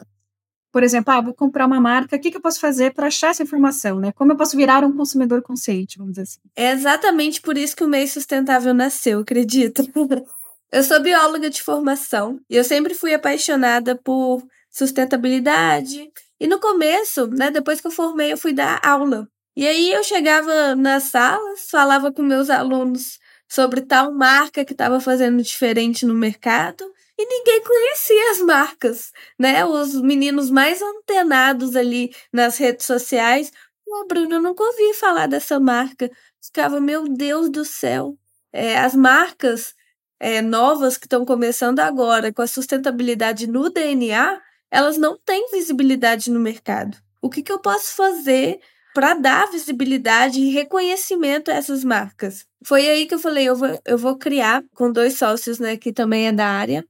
Por 0.72 0.82
exemplo, 0.82 1.13
ah, 1.13 1.22
vou 1.22 1.36
comprar 1.36 1.67
uma 1.67 1.80
marca, 1.80 2.15
o 2.15 2.20
que, 2.20 2.32
que 2.32 2.38
eu 2.38 2.41
posso 2.41 2.60
fazer 2.60 2.91
para 2.91 3.06
achar 3.06 3.30
essa 3.30 3.44
informação, 3.44 4.00
né? 4.00 4.12
Como 4.13 4.32
eu 4.32 4.36
posso 4.36 4.58
virar 4.58 4.84
um 4.84 4.91
consumidor 4.91 5.44
consciente, 5.44 6.00
vamos 6.00 6.13
dizer 6.13 6.24
assim. 6.24 6.39
É 6.56 6.72
exatamente 6.72 7.41
por 7.41 7.60
isso 7.60 7.76
que 7.76 7.84
o 7.84 7.88
meio 7.88 8.08
sustentável 8.08 8.74
nasceu, 8.74 9.20
acredito. 9.20 9.84
eu 10.74 10.84
sou 10.84 11.00
bióloga 11.00 11.48
de 11.48 11.62
formação 11.62 12.39
e 12.50 12.56
eu 12.56 12.63
sempre 12.63 12.96
fui 12.96 13.13
apaixonada 13.13 13.96
por 13.96 14.41
sustentabilidade. 14.72 16.10
E 16.39 16.48
no 16.48 16.60
começo, 16.60 17.28
né, 17.28 17.52
depois 17.52 17.80
que 17.80 17.86
eu 17.86 17.91
formei, 17.91 18.34
eu 18.34 18.38
fui 18.38 18.52
dar 18.52 18.82
aula. 18.84 19.28
E 19.56 19.67
aí 19.67 19.91
eu 19.91 20.04
chegava 20.04 20.74
nas 20.74 21.04
salas, 21.04 21.70
falava 21.70 22.12
com 22.12 22.24
meus 22.24 22.50
alunos 22.50 23.21
sobre 23.52 23.82
tal 23.82 24.14
marca 24.14 24.64
que 24.64 24.72
estava 24.72 25.02
fazendo 25.02 25.44
diferente 25.44 26.06
no 26.06 26.14
mercado 26.14 26.90
e 27.18 27.26
ninguém 27.26 27.62
conhecia 27.62 28.32
as 28.32 28.40
marcas, 28.40 29.12
né? 29.38 29.66
Os 29.66 29.94
meninos 30.02 30.50
mais 30.50 30.82
antenados 30.82 31.76
ali 31.76 32.16
nas 32.32 32.58
redes 32.58 32.86
sociais. 32.86 33.52
Pô, 33.86 34.08
Bruno, 34.08 34.36
eu 34.36 34.42
nunca 34.42 34.64
ouvi 34.64 34.94
falar 34.94 35.28
dessa 35.28 35.60
marca. 35.60 36.10
Ficava, 36.42 36.80
meu 36.80 37.10
Deus 37.10 37.50
do 37.50 37.66
céu. 37.66 38.18
É, 38.54 38.80
as 38.80 38.96
marcas 38.96 39.76
é, 40.18 40.42
novas 40.42 40.98
que 40.98 41.06
estão 41.06 41.26
começando 41.26 41.82
agora 41.82 42.32
com 42.32 42.42
a 42.42 42.48
sustentabilidade 42.48 43.48
no 43.48 43.70
DNA, 43.70 44.42
elas 44.72 44.98
não 44.98 45.18
têm 45.18 45.52
visibilidade 45.52 46.32
no 46.32 46.40
mercado. 46.40 46.98
O 47.22 47.30
que, 47.30 47.44
que 47.44 47.52
eu 47.52 47.60
posso 47.60 47.98
fazer 47.98 48.62
para 48.93 49.13
dar 49.13 49.49
visibilidade 49.51 50.39
e 50.39 50.51
reconhecimento 50.51 51.49
a 51.49 51.54
essas 51.54 51.84
marcas. 51.84 52.45
Foi 52.63 52.88
aí 52.88 53.06
que 53.06 53.13
eu 53.13 53.19
falei, 53.19 53.47
eu 53.47 53.56
vou, 53.56 53.80
eu 53.86 53.97
vou 53.97 54.17
criar 54.17 54.63
com 54.75 54.91
dois 54.91 55.17
sócios, 55.17 55.60
né, 55.60 55.77
que 55.77 55.93
também 55.93 56.27
é 56.27 56.32
da 56.32 56.47
área, 56.47 56.86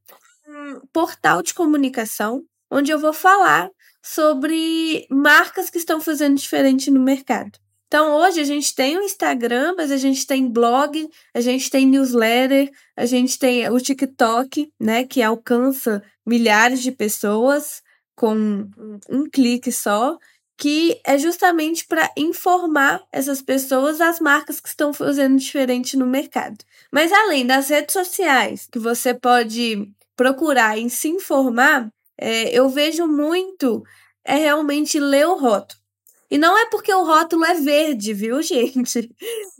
um 0.47 0.81
portal 0.91 1.41
de 1.41 1.53
comunicação 1.53 2.43
onde 2.69 2.91
eu 2.91 2.99
vou 2.99 3.13
falar 3.13 3.69
sobre 4.01 5.05
marcas 5.09 5.69
que 5.69 5.77
estão 5.77 6.01
fazendo 6.01 6.37
diferente 6.37 6.89
no 6.89 6.99
mercado. 6.99 7.59
Então, 7.87 8.15
hoje 8.15 8.39
a 8.39 8.45
gente 8.45 8.73
tem 8.73 8.97
o 8.97 9.01
Instagram, 9.01 9.75
mas 9.75 9.91
a 9.91 9.97
gente 9.97 10.25
tem 10.25 10.49
blog, 10.49 11.09
a 11.33 11.41
gente 11.41 11.69
tem 11.69 11.85
newsletter, 11.85 12.71
a 12.95 13.05
gente 13.05 13.37
tem 13.37 13.69
o 13.69 13.77
TikTok, 13.77 14.71
né, 14.79 15.03
que 15.03 15.21
alcança 15.21 16.01
milhares 16.25 16.81
de 16.81 16.91
pessoas 16.91 17.81
com 18.15 18.33
um, 18.33 18.99
um 19.09 19.29
clique 19.29 19.71
só 19.71 20.17
que 20.61 21.01
é 21.03 21.17
justamente 21.17 21.87
para 21.87 22.07
informar 22.15 23.01
essas 23.11 23.41
pessoas 23.41 23.99
as 23.99 24.19
marcas 24.19 24.59
que 24.59 24.69
estão 24.69 24.93
fazendo 24.93 25.35
diferente 25.35 25.97
no 25.97 26.05
mercado. 26.05 26.63
Mas 26.91 27.11
além 27.11 27.47
das 27.47 27.69
redes 27.69 27.93
sociais, 27.93 28.67
que 28.71 28.77
você 28.77 29.11
pode 29.11 29.91
procurar 30.15 30.77
e 30.77 30.87
se 30.87 31.07
informar, 31.07 31.89
é, 32.15 32.55
eu 32.55 32.69
vejo 32.69 33.07
muito 33.07 33.81
é 34.23 34.35
realmente 34.35 34.99
ler 34.99 35.25
o 35.25 35.35
rótulo. 35.35 35.81
E 36.29 36.37
não 36.37 36.55
é 36.55 36.67
porque 36.67 36.93
o 36.93 37.03
rótulo 37.03 37.43
é 37.43 37.55
verde, 37.55 38.13
viu, 38.13 38.39
gente? 38.43 39.09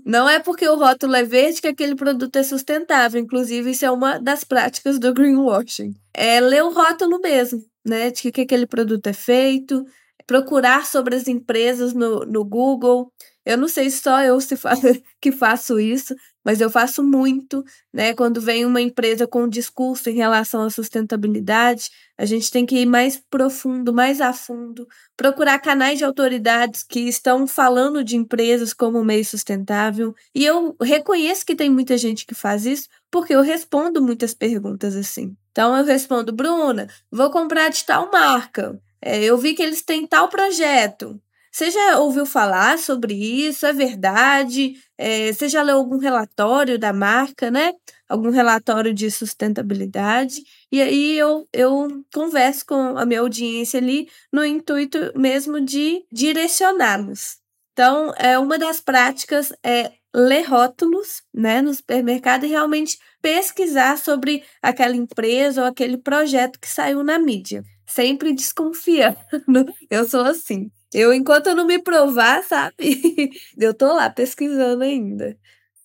Não 0.06 0.30
é 0.30 0.38
porque 0.38 0.70
o 0.70 0.76
rótulo 0.76 1.16
é 1.16 1.24
verde 1.24 1.62
que 1.62 1.68
aquele 1.68 1.96
produto 1.96 2.36
é 2.36 2.44
sustentável. 2.44 3.20
Inclusive, 3.20 3.72
isso 3.72 3.84
é 3.84 3.90
uma 3.90 4.20
das 4.20 4.44
práticas 4.44 5.00
do 5.00 5.12
greenwashing. 5.12 5.96
É 6.14 6.40
ler 6.40 6.64
o 6.64 6.72
rótulo 6.72 7.20
mesmo, 7.20 7.60
né? 7.84 8.12
De 8.12 8.32
que 8.32 8.42
aquele 8.42 8.68
produto 8.68 9.08
é 9.08 9.14
feito, 9.14 9.84
procurar 10.26 10.86
sobre 10.86 11.16
as 11.16 11.28
empresas 11.28 11.94
no, 11.94 12.26
no 12.26 12.44
Google. 12.44 13.12
Eu 13.46 13.58
não 13.58 13.68
sei 13.68 13.90
se 13.90 14.02
só 14.02 14.22
eu 14.24 14.40
se 14.40 14.56
fa 14.56 14.74
que 15.20 15.32
faço 15.32 15.80
isso, 15.80 16.16
mas 16.44 16.60
eu 16.62 16.70
faço 16.70 17.04
muito, 17.04 17.64
né? 17.94 18.14
Quando 18.14 18.42
vem 18.42 18.66
uma 18.66 18.82
empresa 18.82 19.28
com 19.28 19.44
um 19.44 19.50
discurso 19.50 20.10
em 20.10 20.16
relação 20.16 20.64
à 20.64 20.70
sustentabilidade, 20.70 21.90
a 22.18 22.26
gente 22.26 22.52
tem 22.52 22.66
que 22.66 22.78
ir 22.78 22.86
mais 22.86 23.22
profundo, 23.30 23.94
mais 23.94 24.22
a 24.22 24.34
fundo, 24.34 24.88
procurar 25.18 25.60
canais 25.60 25.98
de 25.98 26.06
autoridades 26.06 26.84
que 26.84 27.02
estão 27.02 27.48
falando 27.48 28.04
de 28.04 28.16
empresas 28.16 28.74
como 28.74 29.04
meio 29.04 29.26
sustentável. 29.26 30.14
E 30.34 30.46
eu 30.46 30.76
reconheço 30.82 31.46
que 31.46 31.56
tem 31.56 31.70
muita 31.70 31.98
gente 31.98 32.26
que 32.26 32.36
faz 32.36 32.66
isso, 32.66 32.88
porque 33.10 33.34
eu 33.34 33.42
respondo 33.42 34.02
muitas 34.02 34.34
perguntas 34.34 34.96
assim. 34.96 35.36
Então 35.52 35.76
eu 35.76 35.84
respondo, 35.84 36.32
Bruna, 36.32 36.88
vou 37.12 37.30
comprar 37.30 37.70
de 37.70 37.84
tal 37.84 38.10
marca. 38.12 38.80
É, 39.02 39.24
eu 39.24 39.38
vi 39.38 39.54
que 39.54 39.64
eles 39.64 39.82
têm 39.82 40.06
tal 40.06 40.30
projeto. 40.30 41.20
Você 41.52 41.70
já 41.70 42.00
ouviu 42.00 42.26
falar 42.26 42.78
sobre 42.80 43.14
isso? 43.14 43.66
É 43.66 43.74
verdade? 43.74 44.76
É, 44.98 45.34
você 45.34 45.50
já 45.50 45.62
leu 45.62 45.78
algum 45.78 45.98
relatório 45.98 46.80
da 46.80 46.94
marca, 46.94 47.52
né? 47.52 47.74
algum 48.12 48.30
relatório 48.30 48.94
de 48.94 49.10
sustentabilidade, 49.10 50.44
e 50.70 50.82
aí 50.82 51.18
eu, 51.18 51.48
eu 51.54 52.04
converso 52.14 52.66
com 52.66 52.98
a 52.98 53.06
minha 53.06 53.22
audiência 53.22 53.80
ali 53.80 54.10
no 54.32 54.44
intuito 54.44 54.98
mesmo 55.16 55.62
de 55.62 56.04
direcioná-los. 56.12 57.38
Então, 57.72 58.14
é 58.18 58.38
uma 58.38 58.60
das 58.60 58.82
práticas 58.82 59.54
é 59.64 59.94
ler 60.14 60.44
rótulos 60.44 61.24
né, 61.34 61.62
no 61.62 61.74
supermercado 61.74 62.46
e 62.46 62.50
realmente 62.50 63.00
pesquisar 63.22 63.98
sobre 63.98 64.44
aquela 64.62 64.96
empresa 64.96 65.62
ou 65.62 65.68
aquele 65.68 65.98
projeto 65.98 66.60
que 66.60 66.68
saiu 66.68 67.02
na 67.02 67.18
mídia. 67.18 67.64
Sempre 67.92 68.34
desconfiando. 68.34 69.18
Eu 69.90 70.08
sou 70.08 70.22
assim. 70.22 70.72
Eu, 70.94 71.14
enquanto 71.14 71.48
eu 71.48 71.56
não 71.56 71.66
me 71.66 71.82
provar, 71.82 72.44
sabe? 72.44 72.76
Eu 73.58 73.74
tô 73.74 73.94
lá 73.94 74.10
pesquisando 74.10 74.84
ainda. 74.84 75.38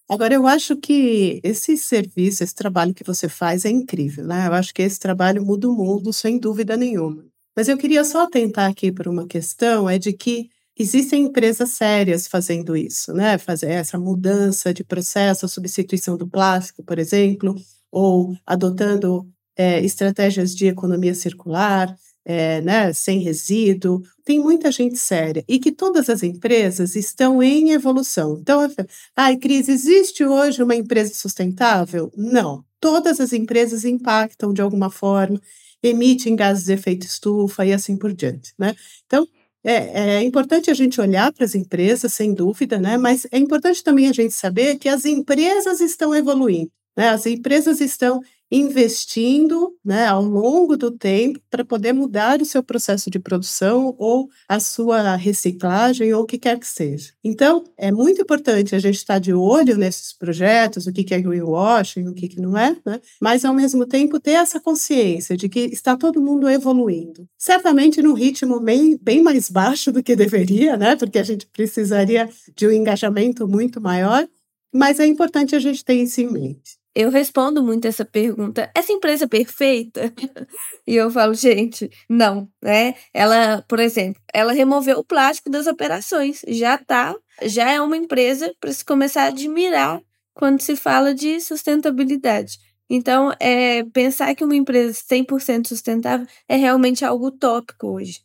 Agora, 0.08 0.34
eu 0.34 0.46
acho 0.46 0.76
que 0.76 1.40
esse 1.42 1.76
serviço, 1.76 2.44
esse 2.44 2.54
trabalho 2.54 2.94
que 2.94 3.02
você 3.02 3.28
faz 3.28 3.64
é 3.64 3.70
incrível, 3.70 4.24
né? 4.24 4.46
Eu 4.46 4.52
acho 4.52 4.72
que 4.72 4.82
esse 4.82 5.00
trabalho 5.00 5.44
muda 5.44 5.68
o 5.68 5.74
mundo, 5.74 6.12
sem 6.12 6.38
dúvida 6.38 6.76
nenhuma. 6.76 7.24
Mas 7.56 7.68
eu 7.68 7.76
queria 7.76 8.04
só 8.04 8.22
atentar 8.22 8.70
aqui 8.70 8.92
para 8.92 9.10
uma 9.10 9.26
questão, 9.26 9.90
é 9.90 9.98
de 9.98 10.12
que 10.12 10.48
existem 10.78 11.24
empresas 11.24 11.70
sérias 11.70 12.28
fazendo 12.28 12.76
isso, 12.76 13.12
né? 13.12 13.36
Fazer 13.38 13.70
essa 13.70 13.98
mudança 13.98 14.72
de 14.72 14.84
processo, 14.84 15.44
a 15.46 15.48
substituição 15.48 16.16
do 16.16 16.28
plástico, 16.28 16.84
por 16.84 16.98
exemplo, 17.00 17.56
ou 17.90 18.36
adotando 18.46 19.26
é, 19.56 19.82
estratégias 19.84 20.54
de 20.54 20.66
economia 20.66 21.14
circular, 21.14 21.96
é, 22.24 22.60
né, 22.60 22.92
sem 22.92 23.20
resíduo. 23.20 24.02
Tem 24.24 24.40
muita 24.40 24.72
gente 24.72 24.98
séria 24.98 25.44
e 25.48 25.58
que 25.58 25.70
todas 25.70 26.10
as 26.10 26.22
empresas 26.22 26.96
estão 26.96 27.42
em 27.42 27.70
evolução. 27.70 28.38
Então, 28.40 28.68
ai, 29.16 29.36
Cris, 29.36 29.68
existe 29.68 30.24
hoje 30.24 30.62
uma 30.62 30.74
empresa 30.74 31.14
sustentável? 31.14 32.10
Não. 32.16 32.64
Todas 32.80 33.20
as 33.20 33.32
empresas 33.32 33.84
impactam 33.84 34.52
de 34.52 34.60
alguma 34.60 34.90
forma, 34.90 35.40
emitem 35.82 36.36
gases 36.36 36.64
de 36.64 36.72
efeito 36.72 37.06
estufa 37.06 37.64
e 37.64 37.72
assim 37.72 37.96
por 37.96 38.12
diante, 38.12 38.52
né? 38.58 38.74
Então, 39.06 39.26
é, 39.64 40.18
é 40.18 40.22
importante 40.22 40.70
a 40.70 40.74
gente 40.74 41.00
olhar 41.00 41.32
para 41.32 41.44
as 41.44 41.54
empresas, 41.54 42.12
sem 42.12 42.32
dúvida, 42.32 42.78
né? 42.78 42.96
Mas 42.96 43.26
é 43.32 43.38
importante 43.38 43.82
também 43.82 44.08
a 44.08 44.12
gente 44.12 44.32
saber 44.34 44.76
que 44.78 44.88
as 44.88 45.04
empresas 45.04 45.80
estão 45.80 46.14
evoluindo. 46.14 46.70
Né? 46.96 47.08
As 47.10 47.26
empresas 47.26 47.80
estão 47.80 48.22
investindo 48.50 49.74
né, 49.85 50.06
ao 50.06 50.22
longo 50.22 50.76
do 50.76 50.90
tempo 50.90 51.40
para 51.50 51.64
poder 51.64 51.92
mudar 51.92 52.40
o 52.40 52.44
seu 52.44 52.62
processo 52.62 53.11
de 53.11 53.18
produção 53.18 53.94
ou 53.98 54.28
a 54.48 54.61
sua 54.61 55.16
reciclagem 55.16 56.12
ou 56.14 56.22
o 56.22 56.26
que 56.26 56.38
quer 56.38 56.59
que 56.59 56.66
seja. 56.66 57.12
Então, 57.24 57.64
é 57.76 57.90
muito 57.90 58.22
importante 58.22 58.74
a 58.74 58.78
gente 58.78 58.96
estar 58.96 59.18
de 59.18 59.32
olho 59.32 59.76
nesses 59.76 60.12
projetos, 60.12 60.87
o 60.87 60.92
que 60.92 61.12
é 61.12 61.20
greenwashing, 61.20 62.06
o 62.06 62.14
que, 62.14 62.28
que 62.28 62.40
não 62.40 62.56
é, 62.56 62.76
né? 62.87 63.00
mas 63.20 63.44
ao 63.44 63.54
mesmo 63.54 63.85
tempo 63.87 64.20
ter 64.20 64.32
essa 64.32 64.61
consciência 64.61 65.37
de 65.37 65.48
que 65.48 65.61
está 65.61 65.96
todo 65.96 66.22
mundo 66.22 66.48
evoluindo. 66.48 67.28
Certamente 67.37 68.00
num 68.00 68.14
ritmo 68.14 68.61
bem, 68.61 68.98
bem 69.00 69.22
mais 69.22 69.50
baixo 69.50 69.90
do 69.90 70.02
que 70.02 70.14
deveria, 70.14 70.76
né? 70.76 70.94
porque 70.96 71.18
a 71.18 71.24
gente 71.24 71.46
precisaria 71.46 72.28
de 72.54 72.66
um 72.66 72.70
engajamento 72.70 73.48
muito 73.48 73.80
maior, 73.80 74.26
mas 74.72 75.00
é 75.00 75.06
importante 75.06 75.56
a 75.56 75.59
gente 75.59 75.85
ter 75.85 75.94
isso 75.94 76.20
em 76.20 76.30
mente 76.30 76.86
eu 76.96 77.11
respondo 77.11 77.62
muito 77.62 77.87
essa 77.87 78.06
pergunta: 78.06 78.70
essa 78.74 78.90
empresa 78.90 79.26
é 79.26 79.28
perfeita? 79.28 80.12
e 80.87 80.96
eu 80.96 81.11
falo, 81.11 81.35
gente, 81.35 81.90
não, 82.09 82.48
né? 82.62 82.94
Ela, 83.12 83.62
por 83.68 83.78
exemplo, 83.78 84.20
ela 84.32 84.52
removeu 84.52 84.98
o 84.98 85.04
plástico 85.04 85.50
das 85.50 85.66
operações, 85.66 86.42
já 86.48 86.78
tá, 86.78 87.14
já 87.42 87.70
é 87.70 87.80
uma 87.82 87.98
empresa 87.98 88.52
para 88.59 88.72
se 88.72 88.82
começar 88.82 89.24
a 89.24 89.26
admirar 89.26 90.00
quando 90.32 90.62
se 90.62 90.74
fala 90.74 91.14
de 91.14 91.38
sustentabilidade. 91.38 92.59
Então, 92.88 93.30
é, 93.38 93.85
pensar 93.92 94.35
que 94.35 94.44
uma 94.44 94.56
empresa 94.56 94.98
100% 94.98 95.68
sustentável 95.68 96.26
é 96.48 96.56
realmente 96.56 97.04
algo 97.04 97.26
utópico 97.26 97.88
hoje. 97.88 98.20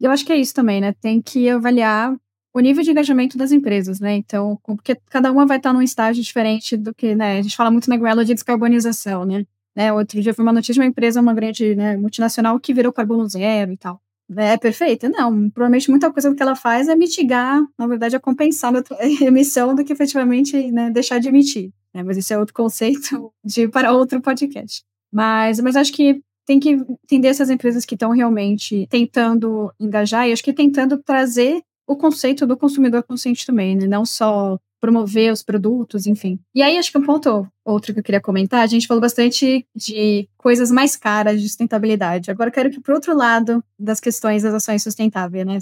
Eu 0.00 0.12
acho 0.12 0.24
que 0.24 0.32
é 0.32 0.36
isso 0.36 0.54
também, 0.54 0.80
né? 0.80 0.94
Tem 1.00 1.20
que 1.20 1.48
avaliar 1.48 2.14
o 2.52 2.60
nível 2.60 2.82
de 2.82 2.90
engajamento 2.90 3.38
das 3.38 3.52
empresas, 3.52 4.00
né? 4.00 4.16
Então, 4.16 4.58
porque 4.64 4.96
cada 5.08 5.30
uma 5.30 5.46
vai 5.46 5.58
estar 5.58 5.72
num 5.72 5.82
estágio 5.82 6.22
diferente 6.22 6.76
do 6.76 6.94
que, 6.94 7.14
né? 7.14 7.38
A 7.38 7.42
gente 7.42 7.56
fala 7.56 7.70
muito 7.70 7.88
na 7.88 7.96
Grela 7.96 8.24
de 8.24 8.34
descarbonização, 8.34 9.24
né? 9.24 9.44
né? 9.74 9.92
Outro 9.92 10.20
dia 10.20 10.34
foi 10.34 10.42
uma 10.42 10.52
notícia 10.52 10.74
de 10.74 10.80
uma 10.80 10.86
empresa, 10.86 11.20
uma 11.20 11.34
grande 11.34 11.74
né, 11.74 11.96
multinacional 11.96 12.58
que 12.58 12.74
virou 12.74 12.92
carbono 12.92 13.28
zero 13.28 13.72
e 13.72 13.76
tal. 13.76 14.00
É 14.36 14.56
perfeita? 14.56 15.08
Não, 15.08 15.50
provavelmente 15.50 15.90
muita 15.90 16.12
coisa 16.12 16.32
que 16.32 16.42
ela 16.42 16.54
faz 16.54 16.88
é 16.88 16.94
mitigar, 16.94 17.60
na 17.76 17.86
verdade, 17.88 18.14
é 18.14 18.18
compensar 18.18 18.72
a 18.76 18.82
emissão 19.26 19.74
do 19.74 19.84
que 19.84 19.92
efetivamente 19.92 20.70
né, 20.70 20.88
deixar 20.90 21.18
de 21.18 21.28
emitir. 21.28 21.72
Né? 21.92 22.02
Mas 22.04 22.16
isso 22.16 22.32
é 22.32 22.38
outro 22.38 22.54
conceito 22.54 23.32
de 23.44 23.68
para 23.68 23.92
outro 23.92 24.20
podcast. 24.20 24.84
Mas, 25.12 25.58
mas 25.58 25.74
acho 25.74 25.92
que 25.92 26.22
tem 26.46 26.60
que 26.60 26.70
entender 27.04 27.28
essas 27.28 27.50
empresas 27.50 27.84
que 27.84 27.94
estão 27.94 28.10
realmente 28.10 28.86
tentando 28.88 29.72
engajar 29.78 30.28
e 30.28 30.32
acho 30.32 30.42
que 30.42 30.52
tentando 30.52 30.98
trazer 30.98 31.60
o 31.90 31.96
conceito 31.96 32.46
do 32.46 32.56
consumidor 32.56 33.02
consciente 33.02 33.44
também, 33.44 33.74
né? 33.74 33.84
Não 33.84 34.06
só 34.06 34.56
promover 34.80 35.32
os 35.32 35.42
produtos, 35.42 36.06
enfim. 36.06 36.38
E 36.54 36.62
aí, 36.62 36.78
acho 36.78 36.92
que 36.92 36.96
um 36.96 37.02
ponto 37.02 37.48
outro 37.64 37.92
que 37.92 37.98
eu 37.98 38.04
queria 38.04 38.20
comentar, 38.20 38.62
a 38.62 38.66
gente 38.66 38.86
falou 38.86 39.00
bastante 39.00 39.66
de 39.74 40.28
coisas 40.38 40.70
mais 40.70 40.94
caras 40.94 41.40
de 41.40 41.48
sustentabilidade. 41.48 42.30
Agora 42.30 42.50
quero 42.50 42.70
que 42.70 42.80
para 42.80 42.94
outro 42.94 43.12
lado 43.14 43.62
das 43.76 43.98
questões 43.98 44.44
das 44.44 44.54
ações 44.54 44.84
sustentáveis, 44.84 45.44
né? 45.44 45.58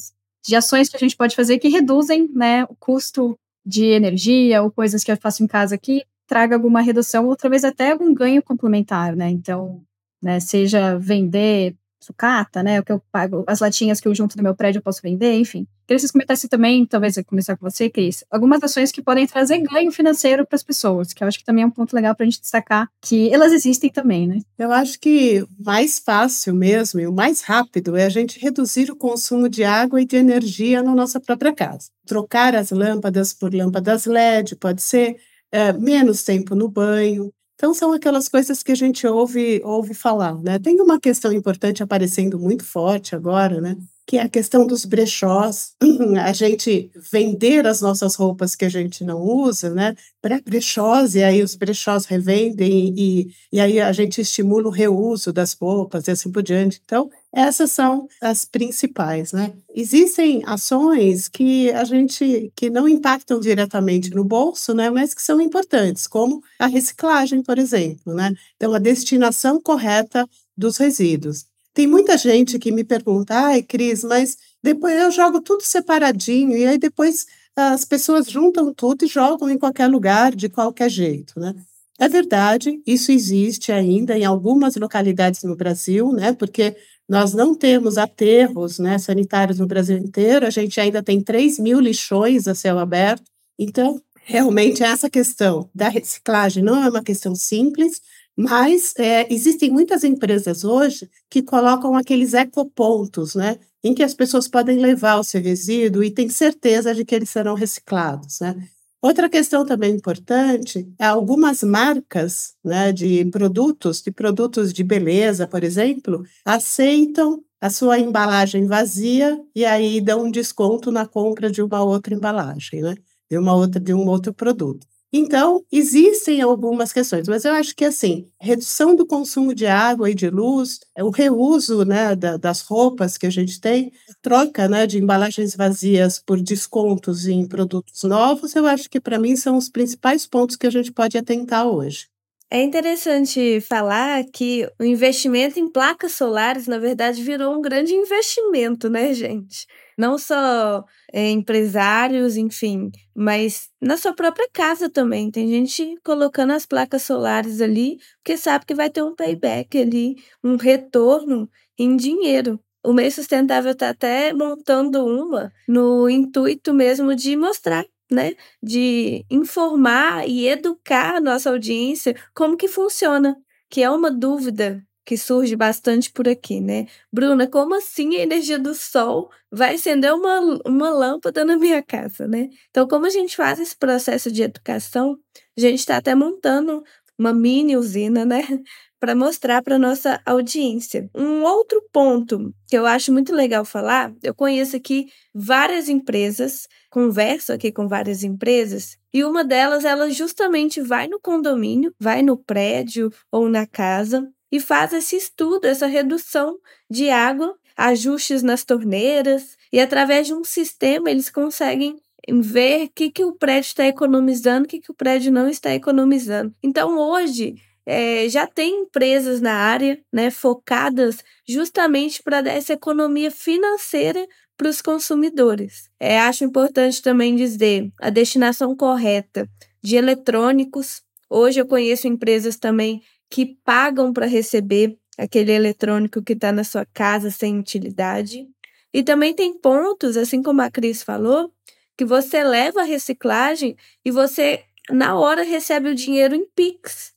De 0.47 0.55
ações 0.55 0.91
que 0.91 0.97
a 0.97 1.01
gente 1.01 1.17
pode 1.17 1.35
fazer 1.35 1.59
que 1.59 1.69
reduzem, 1.69 2.29
né, 2.35 2.65
o 2.65 2.77
custo 2.79 3.37
de 3.65 3.87
energia 3.87 4.63
ou 4.63 4.71
coisas 4.71 5.03
que 5.03 5.11
eu 5.11 5.17
faço 5.17 5.43
em 5.43 5.47
casa 5.47 5.79
que 5.79 6.05
traga 6.27 6.55
alguma 6.55 6.83
redução 6.83 7.27
ou 7.27 7.35
talvez 7.37 7.65
até 7.65 7.93
algum 7.93 8.13
ganho 8.13 8.43
complementar, 8.43 9.17
né? 9.17 9.31
Então, 9.31 9.81
né, 10.23 10.41
seja 10.41 10.99
vender 10.99 11.75
sucata, 12.01 12.63
né? 12.63 12.81
O 12.81 12.85
que 12.85 12.93
eu 12.93 13.01
pago, 13.11 13.45
as 13.47 13.61
latinhas 13.61 13.99
que 13.99 14.07
eu 14.07 14.15
junto 14.15 14.37
no 14.37 14.43
meu 14.43 14.55
prédio 14.55 14.79
eu 14.79 14.83
posso 14.83 15.01
vender, 15.03 15.35
enfim. 15.35 15.67
Queria 15.89 15.97
que 15.97 16.01
vocês 16.03 16.13
comentassem 16.13 16.51
também, 16.51 16.85
talvez 16.85 17.17
eu 17.17 17.25
começar 17.25 17.57
com 17.57 17.69
você, 17.69 17.89
Cris, 17.89 18.23
algumas 18.31 18.63
ações 18.63 18.93
que 18.93 19.01
podem 19.01 19.27
trazer 19.27 19.57
ganho 19.61 19.91
financeiro 19.91 20.47
para 20.47 20.55
as 20.55 20.63
pessoas, 20.63 21.15
que 21.15 21.25
eu 21.25 21.27
acho 21.27 21.39
que 21.39 21.47
também 21.47 21.65
é 21.65 21.67
um 21.67 21.71
ponto 21.71 21.97
legal 21.97 22.15
para 22.15 22.27
a 22.27 22.29
gente 22.29 22.43
destacar 22.43 22.91
que 23.01 23.33
elas 23.33 23.53
existem 23.55 23.89
também, 23.89 24.29
né? 24.29 24.41
Eu 24.59 24.71
acho 24.71 25.01
que 25.01 25.47
mais 25.59 25.99
fácil 25.99 26.55
mesmo 26.55 27.01
e 27.01 27.07
o 27.07 27.13
mais 27.13 27.41
rápido 27.41 27.97
é 27.97 28.05
a 28.05 28.11
gente 28.11 28.39
reduzir 28.39 28.91
o 28.91 28.97
consumo 28.97 29.49
de 29.49 29.65
água 29.65 29.99
e 30.03 30.05
de 30.05 30.17
energia 30.17 30.83
na 30.83 30.95
nossa 30.95 31.19
própria 31.19 31.55
casa. 31.55 31.89
Trocar 32.07 32.55
as 32.55 32.71
lâmpadas 32.71 33.33
por 33.33 33.55
lâmpadas 33.55 34.05
LED, 34.05 34.57
pode 34.57 34.83
ser 34.83 35.17
é, 35.51 35.73
menos 35.73 36.23
tempo 36.23 36.55
no 36.55 36.69
banho, 36.69 37.33
então, 37.55 37.75
são 37.75 37.93
aquelas 37.93 38.29
coisas 38.29 38.63
que 38.63 38.71
a 38.71 38.75
gente 38.77 39.05
ouve, 39.05 39.61
ouve 39.65 39.93
falar, 39.93 40.37
né? 40.37 40.61
Tem 40.61 40.81
uma 40.81 41.01
questão 41.01 41.33
importante 41.33 41.83
aparecendo 41.83 42.39
muito 42.39 42.65
forte 42.65 43.17
agora, 43.17 43.61
né? 43.61 43.77
Que 44.09 44.17
é 44.17 44.23
a 44.23 44.29
questão 44.29 44.67
dos 44.67 44.87
brechós, 44.87 45.75
a 46.25 46.33
gente 46.33 46.91
vender 47.13 47.67
as 47.67 47.83
nossas 47.83 48.15
roupas 48.15 48.55
que 48.57 48.65
a 48.65 48.69
gente 48.71 49.05
não 49.05 49.21
usa, 49.21 49.69
né? 49.69 49.95
Para 50.23 50.41
brechós, 50.41 51.15
e 51.15 51.23
aí 51.23 51.43
os 51.43 51.55
brechós 51.55 52.07
revendem, 52.07 52.95
e, 52.97 53.29
e 53.53 53.61
aí 53.61 53.79
a 53.79 53.93
gente 53.93 54.23
estimula 54.23 54.67
o 54.69 54.71
reuso 54.71 55.31
das 55.31 55.53
roupas 55.53 56.09
e 56.09 56.13
assim 56.13 56.33
por 56.33 56.43
diante. 56.43 56.81
Então, 56.83 57.11
essas 57.31 57.71
são 57.71 58.09
as 58.23 58.47
principais, 58.47 59.33
né? 59.33 59.53
Existem 59.75 60.43
ações 60.47 61.29
que 61.29 61.71
a 61.73 61.85
gente 61.85 62.51
que 62.57 62.71
não 62.71 62.89
impactam 62.89 63.39
diretamente 63.39 64.11
no 64.11 64.25
bolso, 64.25 64.73
né, 64.73 64.89
mas 64.89 65.13
que 65.13 65.23
são 65.23 65.41
importantes, 65.41 66.07
como 66.07 66.43
a 66.59 66.67
reciclagem, 66.67 67.43
por 67.43 67.59
exemplo, 67.59 68.15
né? 68.15 68.33
Então 68.57 68.73
a 68.73 68.79
destinação 68.79 69.61
correta 69.61 70.27
dos 70.57 70.79
resíduos. 70.79 71.47
Tem 71.79 71.87
muita 71.87 72.19
gente 72.19 72.59
que 72.59 72.73
me 72.73 72.83
pergunta: 72.83 73.33
"Ai, 73.37 73.63
Cris, 73.63 74.03
mas 74.03 74.37
depois 74.61 74.99
eu 75.01 75.13
jogo 75.13 75.41
tudo 75.41 75.63
separadinho 75.63 76.57
e 76.57 76.67
aí 76.67 76.77
depois 76.77 77.25
as 77.55 77.85
pessoas 77.85 78.29
juntam 78.29 78.75
tudo 78.75 79.05
e 79.05 79.09
jogam 79.09 79.49
em 79.49 79.57
qualquer 79.57 79.87
lugar, 79.87 80.35
de 80.35 80.49
qualquer 80.49 80.91
jeito, 80.91 81.39
né?" 81.39 81.55
É 81.97 82.09
verdade, 82.09 82.83
isso 82.85 83.13
existe 83.13 83.71
ainda 83.71 84.19
em 84.19 84.25
algumas 84.25 84.75
localidades 84.75 85.45
no 85.45 85.55
Brasil, 85.55 86.11
né? 86.13 86.33
Porque 86.33 86.77
nós 87.09 87.33
não 87.33 87.55
temos 87.55 87.97
aterros 87.97 88.81
né, 88.81 88.99
sanitários 88.99 89.61
no 89.61 89.67
Brasil 89.69 89.99
inteiro, 89.99 90.47
a 90.47 90.51
gente 90.51 90.81
ainda 90.81 91.01
tem 91.01 91.21
3 91.23 91.61
mil 91.61 91.79
lixões 91.79 92.49
a 92.49 92.57
céu 92.57 92.81
aberto. 92.81 93.23
Então, 93.57 94.03
realmente, 94.25 94.83
essa 94.83 95.09
questão 95.09 95.71
da 95.73 95.89
reciclagem 95.89 96.61
não 96.63 96.83
é 96.83 96.89
uma 96.89 97.05
questão 97.05 97.37
simples, 97.37 98.01
mas 98.39 98.95
é, 98.97 99.27
existem 99.35 99.69
muitas 99.69 100.05
empresas 100.05 100.63
hoje 100.63 101.11
que 101.29 101.43
colocam 101.43 101.97
aqueles 101.97 102.35
ecopontos, 102.35 103.35
né? 103.35 103.59
Em 103.83 103.93
que 103.93 104.03
as 104.05 104.15
pessoas 104.15 104.47
podem 104.47 104.79
levar 104.79 105.19
o 105.19 105.25
seu 105.25 105.43
resíduo 105.43 106.05
e 106.05 106.11
tem 106.11 106.29
certeza 106.29 106.95
de 106.95 107.05
que 107.05 107.17
eles 107.17 107.31
serão 107.31 107.55
reciclados, 107.55 108.39
né? 108.41 108.55
Outra 109.03 109.29
questão 109.29 109.67
também 109.67 109.93
importante 109.95 110.89
é 110.99 111.07
algumas 111.07 111.65
marcas 111.65 112.55
né, 112.65 112.93
de 112.93 113.25
produtos, 113.27 114.03
de 114.03 114.11
produtos 114.13 114.73
de 114.73 114.85
beleza, 114.85 115.47
por 115.47 115.65
exemplo, 115.65 116.23
aceitam 116.45 117.43
a 117.61 117.71
sua 117.71 117.99
embalagem 117.99 118.67
vazia 118.67 119.41
e 119.55 119.65
aí 119.65 120.01
dão 120.01 120.25
um 120.27 120.31
desconto 120.31 120.93
na 120.93 121.07
compra 121.07 121.51
de 121.51 121.61
uma 121.61 121.83
outra 121.83 122.15
embalagem, 122.15 122.83
né? 122.83 122.95
De 123.29 123.37
uma 123.37 123.55
outra 123.55 123.81
de 123.81 123.93
um 123.93 124.07
outro 124.07 124.33
produto. 124.33 124.87
Então, 125.11 125.65
existem 125.73 126.43
algumas 126.43 126.93
questões, 126.93 127.27
mas 127.27 127.45
eu 127.45 127.53
acho 127.53 127.75
que, 127.75 127.85
assim, 127.85 128.27
redução 128.39 128.95
do 128.95 129.07
consumo 129.07 129.55
de 129.55 129.67
água 129.67 130.11
e 130.11 130.15
de 130.15 130.29
luz, 130.29 130.81
é 130.95 131.03
o 131.03 131.09
reuso 131.09 131.83
né, 131.85 132.15
da, 132.15 132.37
das 132.37 132.61
roupas 132.61 133.17
que 133.17 133.27
a 133.27 133.31
gente 133.31 133.59
tem, 133.59 133.91
troca 134.21 134.69
né, 134.69 134.87
de 134.87 134.99
embalagens 134.99 135.57
vazias 135.57 136.19
por 136.19 136.39
descontos 136.41 137.27
em 137.27 137.47
produtos 137.49 138.03
novos, 138.03 138.55
eu 138.55 138.67
acho 138.67 138.91
que, 138.91 139.01
para 139.01 139.19
mim, 139.19 139.35
são 139.35 139.57
os 139.57 139.71
principais 139.71 140.27
pontos 140.27 140.57
que 140.57 140.67
a 140.67 140.71
gente 140.71 140.93
pode 140.93 141.17
atentar 141.17 141.67
hoje. 141.67 142.07
É 142.51 142.63
interessante 142.63 143.61
falar 143.61 144.25
que 144.33 144.67
o 144.79 144.85
investimento 144.85 145.59
em 145.59 145.71
placas 145.71 146.13
solares, 146.13 146.67
na 146.67 146.79
verdade, 146.79 147.23
virou 147.23 147.55
um 147.55 147.61
grande 147.61 147.95
investimento, 147.95 148.89
né, 148.89 149.13
gente? 149.13 149.67
Não 149.99 150.17
só 150.17 150.83
é, 151.13 151.31
empresários, 151.31 152.37
enfim, 152.37 152.91
mas 153.15 153.71
na 153.81 153.97
sua 153.97 154.13
própria 154.13 154.49
casa 154.53 154.91
também. 154.91 155.31
Tem 155.31 155.49
gente 155.49 155.97
colocando 156.05 156.53
as 156.53 156.67
placas 156.67 157.03
solares 157.03 157.61
ali, 157.61 157.99
porque 158.17 158.37
sabe 158.37 158.67
que 158.67 158.75
vai 158.75 158.91
ter 158.91 159.03
um 159.03 159.15
payback 159.15 159.79
ali, 159.79 160.17
um 160.43 160.57
retorno 160.57 161.49
em 161.79 161.97
dinheiro. 161.97 162.61
O 162.85 162.93
meio 162.93 163.11
sustentável 163.11 163.73
está 163.73 163.91
até 163.91 164.33
montando 164.33 165.05
uma 165.05 165.53
no 165.67 166.09
intuito 166.09 166.73
mesmo 166.73 167.15
de 167.15 167.37
mostrar 167.37 167.85
né, 168.11 168.35
de 168.63 169.25
informar 169.31 170.27
e 170.29 170.49
educar 170.49 171.17
a 171.17 171.21
nossa 171.21 171.51
audiência 171.51 172.15
como 172.35 172.57
que 172.57 172.69
funciona, 172.69 173.37
que 173.69 173.83
é 173.83 173.91
uma 173.91 174.11
dúvida 174.11 174.83
que 175.09 175.17
surge 175.17 175.57
bastante 175.57 176.13
por 176.13 176.29
aqui, 176.29 176.61
né? 176.61 176.87
Bruna, 177.11 177.47
como 177.47 177.75
assim 177.75 178.17
a 178.17 178.21
energia 178.21 178.59
do 178.59 178.75
sol 178.75 179.31
vai 179.51 179.77
acender 179.77 180.13
uma, 180.13 180.61
uma 180.67 180.91
lâmpada 180.91 181.47
na 181.47 181.57
minha 181.57 181.83
casa, 181.83 182.29
né? 182.29 182.51
Então, 182.69 182.87
como 182.87 183.07
a 183.07 183.09
gente 183.09 183.35
faz 183.35 183.59
esse 183.59 183.75
processo 183.75 184.31
de 184.31 184.43
educação, 184.43 185.19
a 185.57 185.61
gente 185.63 185.79
está 185.79 185.97
até 185.97 186.15
montando 186.15 186.85
uma 187.19 187.33
mini 187.33 187.75
usina, 187.75 188.27
né? 188.27 188.43
Para 189.01 189.15
mostrar 189.15 189.63
para 189.63 189.79
nossa 189.79 190.21
audiência. 190.27 191.09
Um 191.15 191.45
outro 191.45 191.81
ponto 191.93 192.53
que 192.69 192.77
eu 192.77 192.85
acho 192.85 193.13
muito 193.13 193.33
legal 193.33 193.65
falar, 193.65 194.13
eu 194.25 194.35
conheço 194.35 194.77
aqui 194.77 195.07
várias 195.33 195.89
empresas, 195.89 196.67
converso 196.91 197.53
aqui 197.53 197.71
com 197.71 197.87
várias 197.87 198.25
empresas, 198.25 198.99
e 199.15 199.23
uma 199.23 199.45
delas, 199.45 199.85
ela 199.85 200.11
justamente 200.11 200.81
vai 200.81 201.07
no 201.07 201.21
condomínio, 201.21 201.95
vai 201.99 202.23
no 202.23 202.37
prédio 202.37 203.09
ou 203.31 203.49
na 203.49 203.69
casa 203.69 204.29
e 204.51 204.61
faz 204.61 204.93
esse 204.93 205.17
estudo, 205.17 205.67
essa 205.67 205.87
redução 205.87 206.59
de 206.91 207.11
água, 207.11 207.57
ajustes 207.77 208.43
nas 208.43 208.65
torneiras, 208.65 209.57
e 209.73 209.81
através 209.81 210.27
de 210.27 210.35
um 210.35 210.45
sistema 210.45 211.11
eles 211.11 211.31
conseguem 211.31 211.97
ver 212.41 212.87
o 212.87 212.91
que, 212.95 213.11
que 213.11 213.25
o 213.25 213.33
prédio 213.33 213.69
está 213.69 213.87
economizando, 213.87 214.65
o 214.65 214.69
que, 214.69 214.81
que 214.81 214.91
o 214.91 214.95
prédio 214.95 215.33
não 215.33 215.49
está 215.49 215.75
economizando. 215.75 216.55
Então, 216.63 216.99
hoje, 216.99 217.55
é, 217.87 218.29
já 218.29 218.47
tem 218.47 218.83
empresas 218.83 219.41
na 219.41 219.55
área 219.55 219.99
né, 220.13 220.31
focadas 220.31 221.25
justamente 221.49 222.23
para 222.23 222.43
dar 222.43 222.53
essa 222.53 222.75
economia 222.75 223.31
financeira 223.31 224.27
para 224.59 224.69
os 224.69 224.83
consumidores. 224.83 225.89
É, 225.99 226.21
acho 226.21 226.45
importante 226.45 227.01
também 227.01 227.35
dizer 227.35 227.91
a 227.99 228.11
destinação 228.11 228.77
correta 228.77 229.49
de 229.83 229.97
eletrônicos. 229.97 231.01
Hoje 231.31 231.61
eu 231.61 231.67
conheço 231.67 232.07
empresas 232.07 232.57
também 232.57 233.01
que 233.31 233.59
pagam 233.65 234.13
para 234.13 234.27
receber 234.27 234.99
aquele 235.19 235.53
eletrônico 235.53 236.23
que 236.23 236.33
está 236.33 236.53
na 236.53 236.65
sua 236.65 236.87
casa 236.87 237.31
sem 237.31 237.59
utilidade. 237.59 238.47
E 238.93 239.03
também 239.03 239.35
tem 239.35 239.59
pontos, 239.59 240.17
assim 240.17 240.43
como 240.43 240.63
a 240.63 240.71
Cris 240.71 241.03
falou, 241.03 241.53
que 241.97 242.05
você 242.05 242.43
leva 242.45 242.83
a 242.83 242.85
reciclagem 242.85 243.77
e 244.05 244.11
você, 244.11 244.63
na 244.91 245.19
hora, 245.19 245.43
recebe 245.43 245.91
o 245.91 245.95
dinheiro 245.95 246.35
em 246.35 246.47
Pix. 246.55 247.13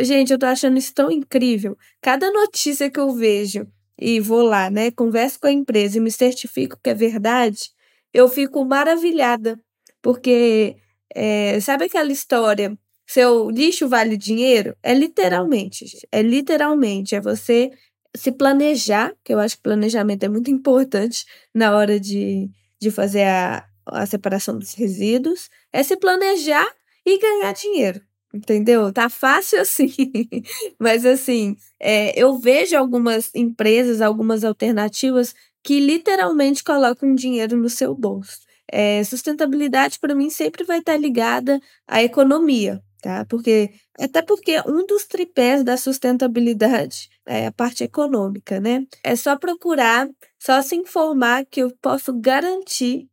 Gente, 0.00 0.32
eu 0.32 0.38
tô 0.38 0.46
achando 0.46 0.76
isso 0.76 0.92
tão 0.94 1.10
incrível. 1.10 1.76
Cada 2.00 2.30
notícia 2.30 2.90
que 2.90 3.00
eu 3.00 3.12
vejo 3.12 3.66
e 3.98 4.20
vou 4.20 4.42
lá, 4.42 4.68
né, 4.68 4.90
converso 4.90 5.38
com 5.40 5.46
a 5.46 5.52
empresa 5.52 5.98
e 5.98 6.00
me 6.00 6.10
certifico 6.10 6.78
que 6.82 6.90
é 6.90 6.94
verdade, 6.94 7.70
eu 8.12 8.28
fico 8.28 8.64
maravilhada. 8.64 9.58
Porque, 10.02 10.76
é, 11.14 11.60
sabe 11.60 11.84
aquela 11.86 12.10
história 12.12 12.76
seu 13.12 13.50
lixo 13.50 13.88
vale 13.88 14.16
dinheiro? 14.16 14.74
É 14.82 14.94
literalmente, 14.94 15.84
é 16.10 16.22
literalmente, 16.22 17.14
é 17.14 17.20
você 17.20 17.70
se 18.16 18.32
planejar, 18.32 19.14
que 19.22 19.34
eu 19.34 19.38
acho 19.38 19.56
que 19.56 19.62
planejamento 19.62 20.24
é 20.24 20.28
muito 20.28 20.50
importante 20.50 21.26
na 21.54 21.76
hora 21.76 22.00
de, 22.00 22.50
de 22.80 22.90
fazer 22.90 23.24
a, 23.24 23.66
a 23.86 24.06
separação 24.06 24.58
dos 24.58 24.74
resíduos, 24.74 25.50
é 25.72 25.82
se 25.82 25.96
planejar 25.96 26.66
e 27.04 27.18
ganhar 27.18 27.52
dinheiro. 27.52 28.00
Entendeu? 28.34 28.90
Tá 28.90 29.10
fácil 29.10 29.60
assim. 29.60 29.92
Mas 30.80 31.04
assim, 31.04 31.54
é, 31.78 32.18
eu 32.18 32.38
vejo 32.38 32.76
algumas 32.78 33.30
empresas, 33.34 34.00
algumas 34.00 34.42
alternativas 34.42 35.34
que 35.62 35.78
literalmente 35.78 36.64
colocam 36.64 37.14
dinheiro 37.14 37.58
no 37.58 37.68
seu 37.68 37.94
bolso. 37.94 38.38
É, 38.70 39.04
sustentabilidade, 39.04 39.98
para 39.98 40.14
mim, 40.14 40.30
sempre 40.30 40.64
vai 40.64 40.78
estar 40.78 40.96
ligada 40.96 41.60
à 41.86 42.02
economia 42.02 42.82
tá? 43.02 43.26
Porque 43.28 43.70
até 43.98 44.22
porque 44.22 44.58
um 44.66 44.86
dos 44.86 45.04
tripés 45.04 45.62
da 45.62 45.76
sustentabilidade 45.76 47.10
é 47.26 47.48
a 47.48 47.52
parte 47.52 47.84
econômica, 47.84 48.58
né? 48.60 48.86
É 49.04 49.14
só 49.14 49.36
procurar, 49.36 50.08
só 50.38 50.62
se 50.62 50.76
informar 50.76 51.44
que 51.44 51.60
eu 51.60 51.70
posso 51.82 52.18
garantir 52.18 53.08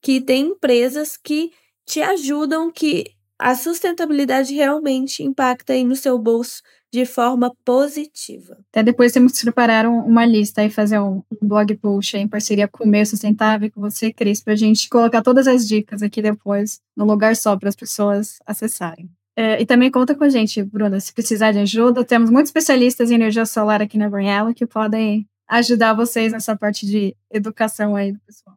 que 0.00 0.20
tem 0.20 0.46
empresas 0.46 1.16
que 1.16 1.52
te 1.84 2.00
ajudam 2.00 2.70
que 2.72 3.04
a 3.38 3.54
sustentabilidade 3.54 4.54
realmente 4.54 5.22
impacta 5.22 5.72
aí 5.72 5.84
no 5.84 5.96
seu 5.96 6.16
bolso 6.16 6.62
de 6.92 7.06
forma 7.06 7.52
positiva. 7.64 8.58
Até 8.70 8.82
depois 8.82 9.12
temos 9.12 9.32
que 9.32 9.44
preparar 9.44 9.86
uma 9.86 10.26
lista 10.26 10.62
e 10.62 10.70
fazer 10.70 11.00
um, 11.00 11.22
blog 11.40 11.74
post 11.78 12.16
em 12.16 12.28
parceria 12.28 12.68
com 12.68 12.84
o 12.84 12.86
Meio 12.86 13.06
Sustentável 13.06 13.70
com 13.72 13.80
você, 13.80 14.12
Cris, 14.12 14.42
para 14.42 14.52
a 14.52 14.56
gente 14.56 14.88
colocar 14.88 15.22
todas 15.22 15.48
as 15.48 15.66
dicas 15.66 16.02
aqui 16.02 16.20
depois 16.20 16.80
no 16.94 17.04
lugar 17.06 17.34
só 17.34 17.56
para 17.56 17.70
as 17.70 17.76
pessoas 17.76 18.38
acessarem. 18.46 19.10
É, 19.36 19.62
e 19.62 19.66
também 19.66 19.90
conta 19.90 20.14
com 20.14 20.24
a 20.24 20.28
gente, 20.28 20.62
Bruna, 20.62 21.00
se 21.00 21.12
precisar 21.12 21.52
de 21.52 21.58
ajuda. 21.58 22.04
Temos 22.04 22.30
muitos 22.30 22.50
especialistas 22.50 23.10
em 23.10 23.14
energia 23.14 23.46
solar 23.46 23.80
aqui 23.80 23.96
na 23.96 24.08
Brunello 24.08 24.52
que 24.52 24.66
podem 24.66 25.26
ajudar 25.48 25.94
vocês 25.94 26.32
nessa 26.32 26.56
parte 26.56 26.86
de 26.86 27.16
educação 27.30 27.96
aí 27.96 28.12
do 28.12 28.20
pessoal. 28.20 28.56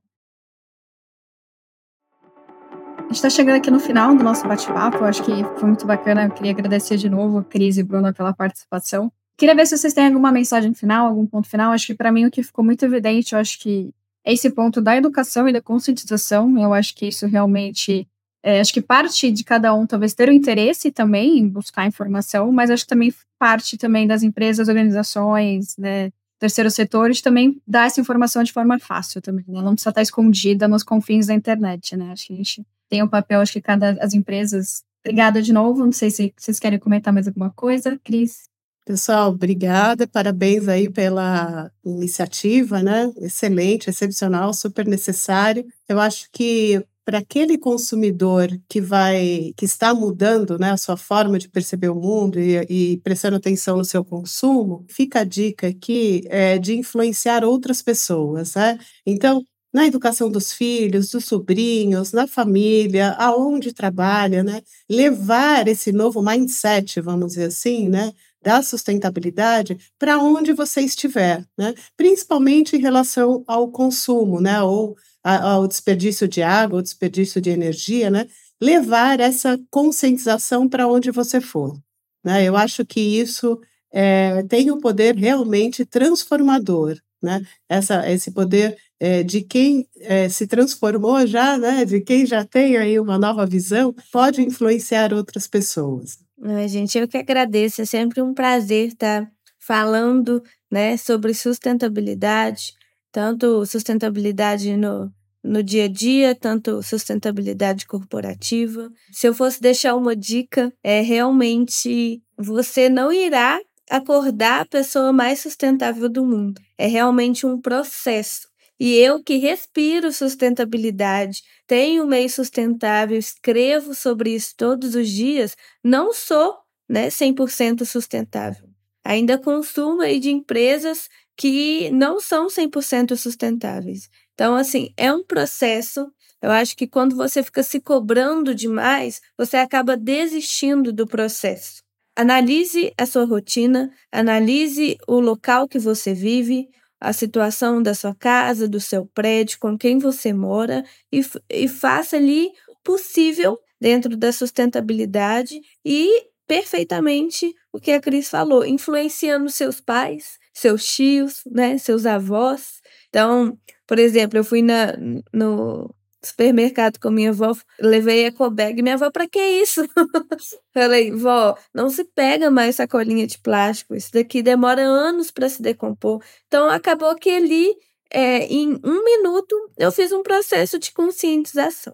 A 2.97 3.01
gente 3.07 3.15
está 3.17 3.29
chegando 3.29 3.57
aqui 3.57 3.69
no 3.69 3.79
final 3.79 4.15
do 4.15 4.23
nosso 4.23 4.47
bate-papo. 4.47 5.03
Acho 5.03 5.23
que 5.23 5.31
foi 5.57 5.67
muito 5.67 5.85
bacana. 5.85 6.25
Eu 6.25 6.31
queria 6.31 6.51
agradecer 6.51 6.97
de 6.97 7.07
novo 7.07 7.37
a 7.37 7.43
Cris 7.43 7.77
e 7.77 7.83
Bruna 7.83 8.11
pela 8.11 8.33
participação. 8.33 9.11
Queria 9.37 9.53
ver 9.53 9.67
se 9.67 9.77
vocês 9.77 9.93
têm 9.93 10.07
alguma 10.07 10.31
mensagem 10.31 10.73
final, 10.73 11.07
algum 11.07 11.25
ponto 11.27 11.47
final. 11.47 11.71
Acho 11.71 11.87
que 11.87 11.93
para 11.93 12.11
mim 12.11 12.25
o 12.25 12.31
que 12.31 12.41
ficou 12.41 12.65
muito 12.65 12.83
evidente, 12.83 13.33
eu 13.33 13.39
acho 13.39 13.59
que 13.59 13.93
é 14.25 14.33
esse 14.33 14.49
ponto 14.49 14.81
da 14.81 14.97
educação 14.97 15.47
e 15.47 15.53
da 15.53 15.61
conscientização. 15.61 16.57
Eu 16.57 16.73
acho 16.73 16.95
que 16.95 17.05
isso 17.05 17.27
realmente 17.27 18.07
é, 18.45 18.59
acho 18.59 18.71
que 18.71 18.79
parte 18.79 19.31
de 19.31 19.43
cada 19.43 19.73
um 19.73 19.87
talvez 19.87 20.13
ter 20.13 20.29
o 20.29 20.31
interesse 20.31 20.91
também 20.91 21.39
em 21.39 21.49
buscar 21.49 21.87
informação, 21.87 22.51
mas 22.51 22.69
acho 22.69 22.83
que 22.83 22.89
também 22.89 23.11
parte 23.39 23.75
também 23.75 24.05
das 24.05 24.21
empresas, 24.21 24.67
organizações, 24.67 25.75
né, 25.79 26.11
terceiros 26.37 26.75
setores 26.75 27.21
também 27.21 27.59
dar 27.65 27.87
essa 27.87 27.99
informação 27.99 28.43
de 28.43 28.53
forma 28.53 28.77
fácil 28.77 29.19
também, 29.19 29.45
né? 29.47 29.63
não 29.63 29.73
precisa 29.73 29.89
estar 29.89 30.03
escondida 30.03 30.67
nos 30.67 30.83
confins 30.83 31.25
da 31.25 31.33
internet, 31.33 31.97
né? 31.97 32.11
Acho 32.11 32.27
que 32.27 32.33
a 32.33 32.35
gente 32.35 32.63
tem 32.87 33.01
o 33.01 33.05
um 33.05 33.09
papel, 33.09 33.41
acho 33.41 33.53
que 33.53 33.61
cada 33.61 33.97
as 33.99 34.13
empresas. 34.13 34.83
Obrigada 35.03 35.41
de 35.41 35.51
novo. 35.51 35.83
Não 35.83 35.91
sei 35.91 36.11
se 36.11 36.31
vocês 36.37 36.59
querem 36.59 36.77
comentar 36.77 37.11
mais 37.11 37.27
alguma 37.27 37.49
coisa, 37.49 37.99
Cris. 38.03 38.43
Pessoal, 38.85 39.31
obrigada, 39.31 40.05
parabéns 40.05 40.67
aí 40.67 40.87
pela 40.87 41.71
iniciativa, 41.83 42.83
né? 42.83 43.11
Excelente, 43.17 43.89
excepcional, 43.89 44.53
super 44.53 44.85
necessário. 44.85 45.65
Eu 45.89 45.99
acho 45.99 46.29
que 46.31 46.85
para 47.05 47.19
aquele 47.19 47.57
consumidor 47.57 48.49
que 48.67 48.81
vai, 48.81 49.53
que 49.55 49.65
está 49.65 49.93
mudando, 49.93 50.57
né, 50.59 50.71
a 50.71 50.77
sua 50.77 50.97
forma 50.97 51.37
de 51.37 51.47
perceber 51.47 51.89
o 51.89 51.95
mundo 51.95 52.39
e, 52.39 52.57
e 52.95 52.97
prestando 53.01 53.37
atenção 53.37 53.77
no 53.77 53.85
seu 53.85 54.03
consumo, 54.03 54.83
fica 54.89 55.19
a 55.21 55.23
dica 55.23 55.67
aqui 55.67 56.23
é, 56.29 56.57
de 56.57 56.75
influenciar 56.75 57.43
outras 57.45 57.81
pessoas, 57.81 58.55
né? 58.55 58.79
Então, 59.05 59.43
na 59.73 59.85
educação 59.85 60.31
dos 60.31 60.53
filhos, 60.53 61.09
dos 61.11 61.25
sobrinhos, 61.25 62.11
na 62.13 62.27
família, 62.27 63.11
aonde 63.19 63.73
trabalha, 63.73 64.43
né? 64.43 64.61
Levar 64.89 65.67
esse 65.67 65.91
novo 65.91 66.21
mindset, 66.23 67.01
vamos 67.01 67.27
dizer 67.33 67.45
assim, 67.47 67.89
né? 67.89 68.13
Da 68.41 68.61
sustentabilidade 68.63 69.77
para 69.99 70.17
onde 70.19 70.53
você 70.53 70.81
estiver, 70.81 71.45
né? 71.57 71.73
Principalmente 71.97 72.75
em 72.75 72.79
relação 72.79 73.43
ao 73.47 73.69
consumo, 73.69 74.39
né? 74.39 74.61
Ou 74.63 74.95
ao 75.25 75.67
desperdício 75.67 76.27
de 76.27 76.41
água, 76.41 76.79
ao 76.79 76.83
desperdício 76.83 77.41
de 77.41 77.49
energia, 77.49 78.11
né? 78.11 78.27
levar 78.61 79.19
essa 79.19 79.59
conscientização 79.69 80.69
para 80.69 80.87
onde 80.87 81.11
você 81.11 81.41
for. 81.41 81.77
Né? 82.23 82.43
Eu 82.43 82.55
acho 82.55 82.85
que 82.85 82.99
isso 82.99 83.59
é, 83.91 84.43
tem 84.43 84.71
um 84.71 84.79
poder 84.79 85.15
realmente 85.15 85.85
transformador. 85.85 86.97
né? 87.21 87.41
Essa, 87.67 88.09
esse 88.09 88.31
poder 88.31 88.77
é, 88.99 89.23
de 89.23 89.41
quem 89.41 89.87
é, 89.99 90.29
se 90.29 90.47
transformou 90.47 91.25
já, 91.27 91.57
né? 91.57 91.83
De 91.83 91.99
quem 91.99 92.25
já 92.25 92.45
tem 92.45 92.77
aí 92.77 92.99
uma 92.99 93.17
nova 93.17 93.45
visão, 93.45 93.93
pode 94.11 94.41
influenciar 94.41 95.13
outras 95.13 95.47
pessoas. 95.47 96.17
Ai, 96.41 96.67
gente, 96.67 96.97
eu 96.97 97.07
que 97.07 97.17
agradeço. 97.17 97.81
É 97.81 97.85
sempre 97.85 98.21
um 98.21 98.33
prazer 98.33 98.89
estar 98.89 99.29
falando, 99.59 100.43
né, 100.71 100.95
sobre 100.95 101.33
sustentabilidade, 101.33 102.73
tanto 103.15 103.65
sustentabilidade 103.65 104.75
no, 104.75 105.09
no 105.41 105.63
dia 105.63 105.85
a 105.85 105.87
dia, 105.87 106.35
tanto 106.35 106.83
sustentabilidade 106.83 107.87
corporativa. 107.87 108.91
Se 109.09 109.25
eu 109.25 109.33
fosse 109.33 109.61
deixar 109.61 109.95
uma 109.95 110.13
dica, 110.13 110.73
é 110.83 110.99
realmente 110.99 112.21
você 112.37 112.89
não 112.89 113.13
irá 113.13 113.61
acordar 113.89 114.59
a 114.59 114.65
pessoa 114.65 115.13
mais 115.13 115.39
sustentável 115.39 116.09
do 116.09 116.25
mundo. 116.25 116.59
É 116.77 116.87
realmente 116.87 117.45
um 117.45 117.57
processo. 117.57 118.49
E 118.77 118.95
eu 118.95 119.23
que 119.23 119.37
respiro 119.37 120.11
sustentabilidade, 120.11 121.41
tenho 121.65 122.05
meio 122.05 122.29
sustentável, 122.29 123.17
escrevo 123.17 123.95
sobre 123.95 124.35
isso 124.35 124.53
todos 124.57 124.93
os 124.93 125.07
dias, 125.07 125.55
não 125.81 126.11
sou 126.11 126.53
né, 126.89 127.07
100% 127.07 127.85
sustentável. 127.85 128.67
Ainda 129.05 129.37
consumo 129.37 130.01
aí 130.01 130.19
de 130.19 130.31
empresas 130.31 131.07
que 131.35 131.89
não 131.91 132.19
são 132.19 132.47
100% 132.47 133.15
sustentáveis. 133.15 134.09
Então, 134.33 134.55
assim, 134.55 134.89
é 134.97 135.11
um 135.13 135.23
processo. 135.23 136.11
Eu 136.41 136.51
acho 136.51 136.75
que 136.75 136.87
quando 136.87 137.15
você 137.15 137.43
fica 137.43 137.63
se 137.63 137.79
cobrando 137.79 138.53
demais, 138.53 139.21
você 139.37 139.57
acaba 139.57 139.97
desistindo 139.97 140.93
do 140.93 141.07
processo. 141.07 141.83
Analise 142.15 142.93
a 142.97 143.05
sua 143.05 143.25
rotina, 143.25 143.91
analise 144.11 144.97
o 145.07 145.19
local 145.19 145.67
que 145.67 145.77
você 145.77 146.13
vive, 146.13 146.69
a 146.99 147.11
situação 147.11 147.83
da 147.83 147.93
sua 147.93 148.15
casa, 148.15 148.67
do 148.67 148.79
seu 148.79 149.05
prédio, 149.05 149.59
com 149.59 149.77
quem 149.77 149.99
você 149.99 150.31
mora 150.31 150.83
e, 151.11 151.21
e 151.49 151.67
faça 151.67 152.15
ali 152.15 152.47
o 152.69 152.75
possível 152.83 153.59
dentro 153.79 154.15
da 154.15 154.31
sustentabilidade 154.31 155.59
e 155.83 156.29
perfeitamente 156.47 157.53
o 157.71 157.79
que 157.79 157.91
a 157.91 157.99
Cris 157.99 158.29
falou, 158.29 158.65
influenciando 158.65 159.49
seus 159.49 159.81
pais, 159.81 160.37
seus 160.55 160.85
tios, 160.85 161.41
né, 161.45 161.77
seus 161.77 162.05
avós. 162.05 162.81
Então, 163.09 163.57
por 163.85 163.99
exemplo, 163.99 164.39
eu 164.39 164.43
fui 164.43 164.61
na, 164.61 164.93
no 165.33 165.93
supermercado 166.23 166.99
com 166.99 167.11
minha 167.11 167.29
avó, 167.29 167.55
levei 167.79 168.25
ecobag. 168.25 168.81
Minha 168.81 168.95
avó, 168.95 169.11
para 169.11 169.27
que 169.27 169.39
isso? 169.39 169.87
Falei, 170.73 171.11
vó, 171.11 171.55
não 171.73 171.89
se 171.89 172.03
pega 172.03 172.49
mais 172.49 172.77
sacolinha 172.77 173.27
de 173.27 173.37
plástico. 173.37 173.95
Isso 173.95 174.11
daqui 174.11 174.41
demora 174.41 174.81
anos 174.81 175.29
para 175.29 175.49
se 175.49 175.61
decompor. 175.61 176.23
Então, 176.47 176.69
acabou 176.69 177.15
que 177.15 177.29
ali, 177.29 177.75
é, 178.09 178.45
em 178.47 178.79
um 178.83 179.03
minuto, 179.03 179.55
eu 179.77 179.91
fiz 179.91 180.11
um 180.11 180.23
processo 180.23 180.79
de 180.79 180.91
conscientização. 180.91 181.93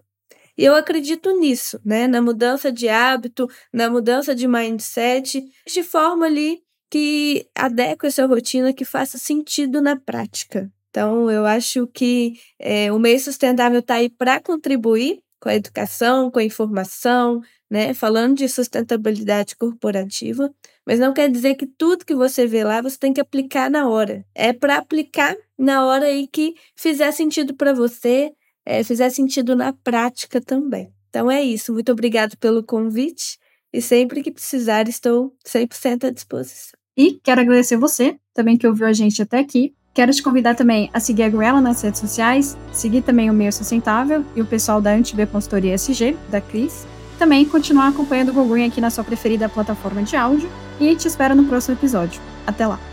E 0.56 0.64
eu 0.64 0.74
acredito 0.74 1.30
nisso, 1.38 1.80
né? 1.84 2.06
Na 2.06 2.20
mudança 2.20 2.70
de 2.70 2.88
hábito, 2.88 3.48
na 3.72 3.88
mudança 3.90 4.34
de 4.34 4.46
mindset, 4.46 5.42
de 5.66 5.82
forma 5.82 6.26
ali 6.26 6.62
que 6.92 7.48
adeque 7.54 8.06
a 8.06 8.10
sua 8.10 8.26
rotina, 8.26 8.70
que 8.70 8.84
faça 8.84 9.16
sentido 9.16 9.80
na 9.80 9.96
prática. 9.96 10.70
Então, 10.90 11.30
eu 11.30 11.46
acho 11.46 11.86
que 11.86 12.34
é, 12.58 12.92
o 12.92 12.98
meio 12.98 13.18
sustentável 13.18 13.78
está 13.80 13.94
aí 13.94 14.10
para 14.10 14.38
contribuir 14.38 15.20
com 15.40 15.48
a 15.48 15.54
educação, 15.54 16.30
com 16.30 16.38
a 16.38 16.44
informação, 16.44 17.40
né? 17.70 17.94
Falando 17.94 18.36
de 18.36 18.46
sustentabilidade 18.46 19.56
corporativa, 19.56 20.54
mas 20.86 20.98
não 20.98 21.14
quer 21.14 21.30
dizer 21.30 21.54
que 21.54 21.66
tudo 21.66 22.04
que 22.04 22.14
você 22.14 22.46
vê 22.46 22.62
lá 22.62 22.82
você 22.82 22.98
tem 22.98 23.14
que 23.14 23.22
aplicar 23.22 23.70
na 23.70 23.88
hora. 23.88 24.22
É 24.34 24.52
para 24.52 24.76
aplicar 24.76 25.34
na 25.56 25.86
hora 25.86 26.04
aí 26.04 26.28
que 26.28 26.54
fizer 26.76 27.10
sentido 27.12 27.54
para 27.54 27.72
você, 27.72 28.32
é, 28.66 28.84
fizer 28.84 29.08
sentido 29.08 29.56
na 29.56 29.72
prática 29.72 30.42
também. 30.42 30.92
Então 31.08 31.30
é 31.30 31.42
isso. 31.42 31.72
Muito 31.72 31.90
obrigado 31.90 32.36
pelo 32.36 32.62
convite 32.62 33.38
e 33.72 33.80
sempre 33.80 34.22
que 34.22 34.30
precisar 34.30 34.86
estou 34.86 35.34
100% 35.46 36.04
à 36.04 36.10
disposição. 36.10 36.81
E 36.96 37.18
quero 37.22 37.40
agradecer 37.40 37.76
você 37.76 38.16
também 38.34 38.56
que 38.56 38.66
ouviu 38.66 38.86
a 38.86 38.92
gente 38.92 39.22
até 39.22 39.38
aqui. 39.38 39.74
Quero 39.94 40.12
te 40.12 40.22
convidar 40.22 40.54
também 40.54 40.90
a 40.92 41.00
seguir 41.00 41.24
a 41.24 41.28
Gruela 41.28 41.60
nas 41.60 41.82
redes 41.82 42.00
sociais, 42.00 42.56
seguir 42.72 43.02
também 43.02 43.28
o 43.28 43.34
Meio 43.34 43.52
Sustentável 43.52 44.24
e 44.34 44.40
o 44.40 44.46
pessoal 44.46 44.80
da 44.80 44.92
Antib 44.92 45.26
Consultoria 45.26 45.74
SG, 45.74 46.16
da 46.30 46.40
Cris. 46.40 46.86
Também 47.18 47.44
continuar 47.44 47.88
acompanhando 47.88 48.30
o 48.30 48.34
Google 48.34 48.64
aqui 48.64 48.80
na 48.80 48.90
sua 48.90 49.04
preferida 49.04 49.48
plataforma 49.48 50.02
de 50.02 50.16
áudio 50.16 50.50
e 50.80 50.96
te 50.96 51.06
espero 51.06 51.34
no 51.34 51.44
próximo 51.44 51.76
episódio. 51.76 52.20
Até 52.46 52.66
lá! 52.66 52.91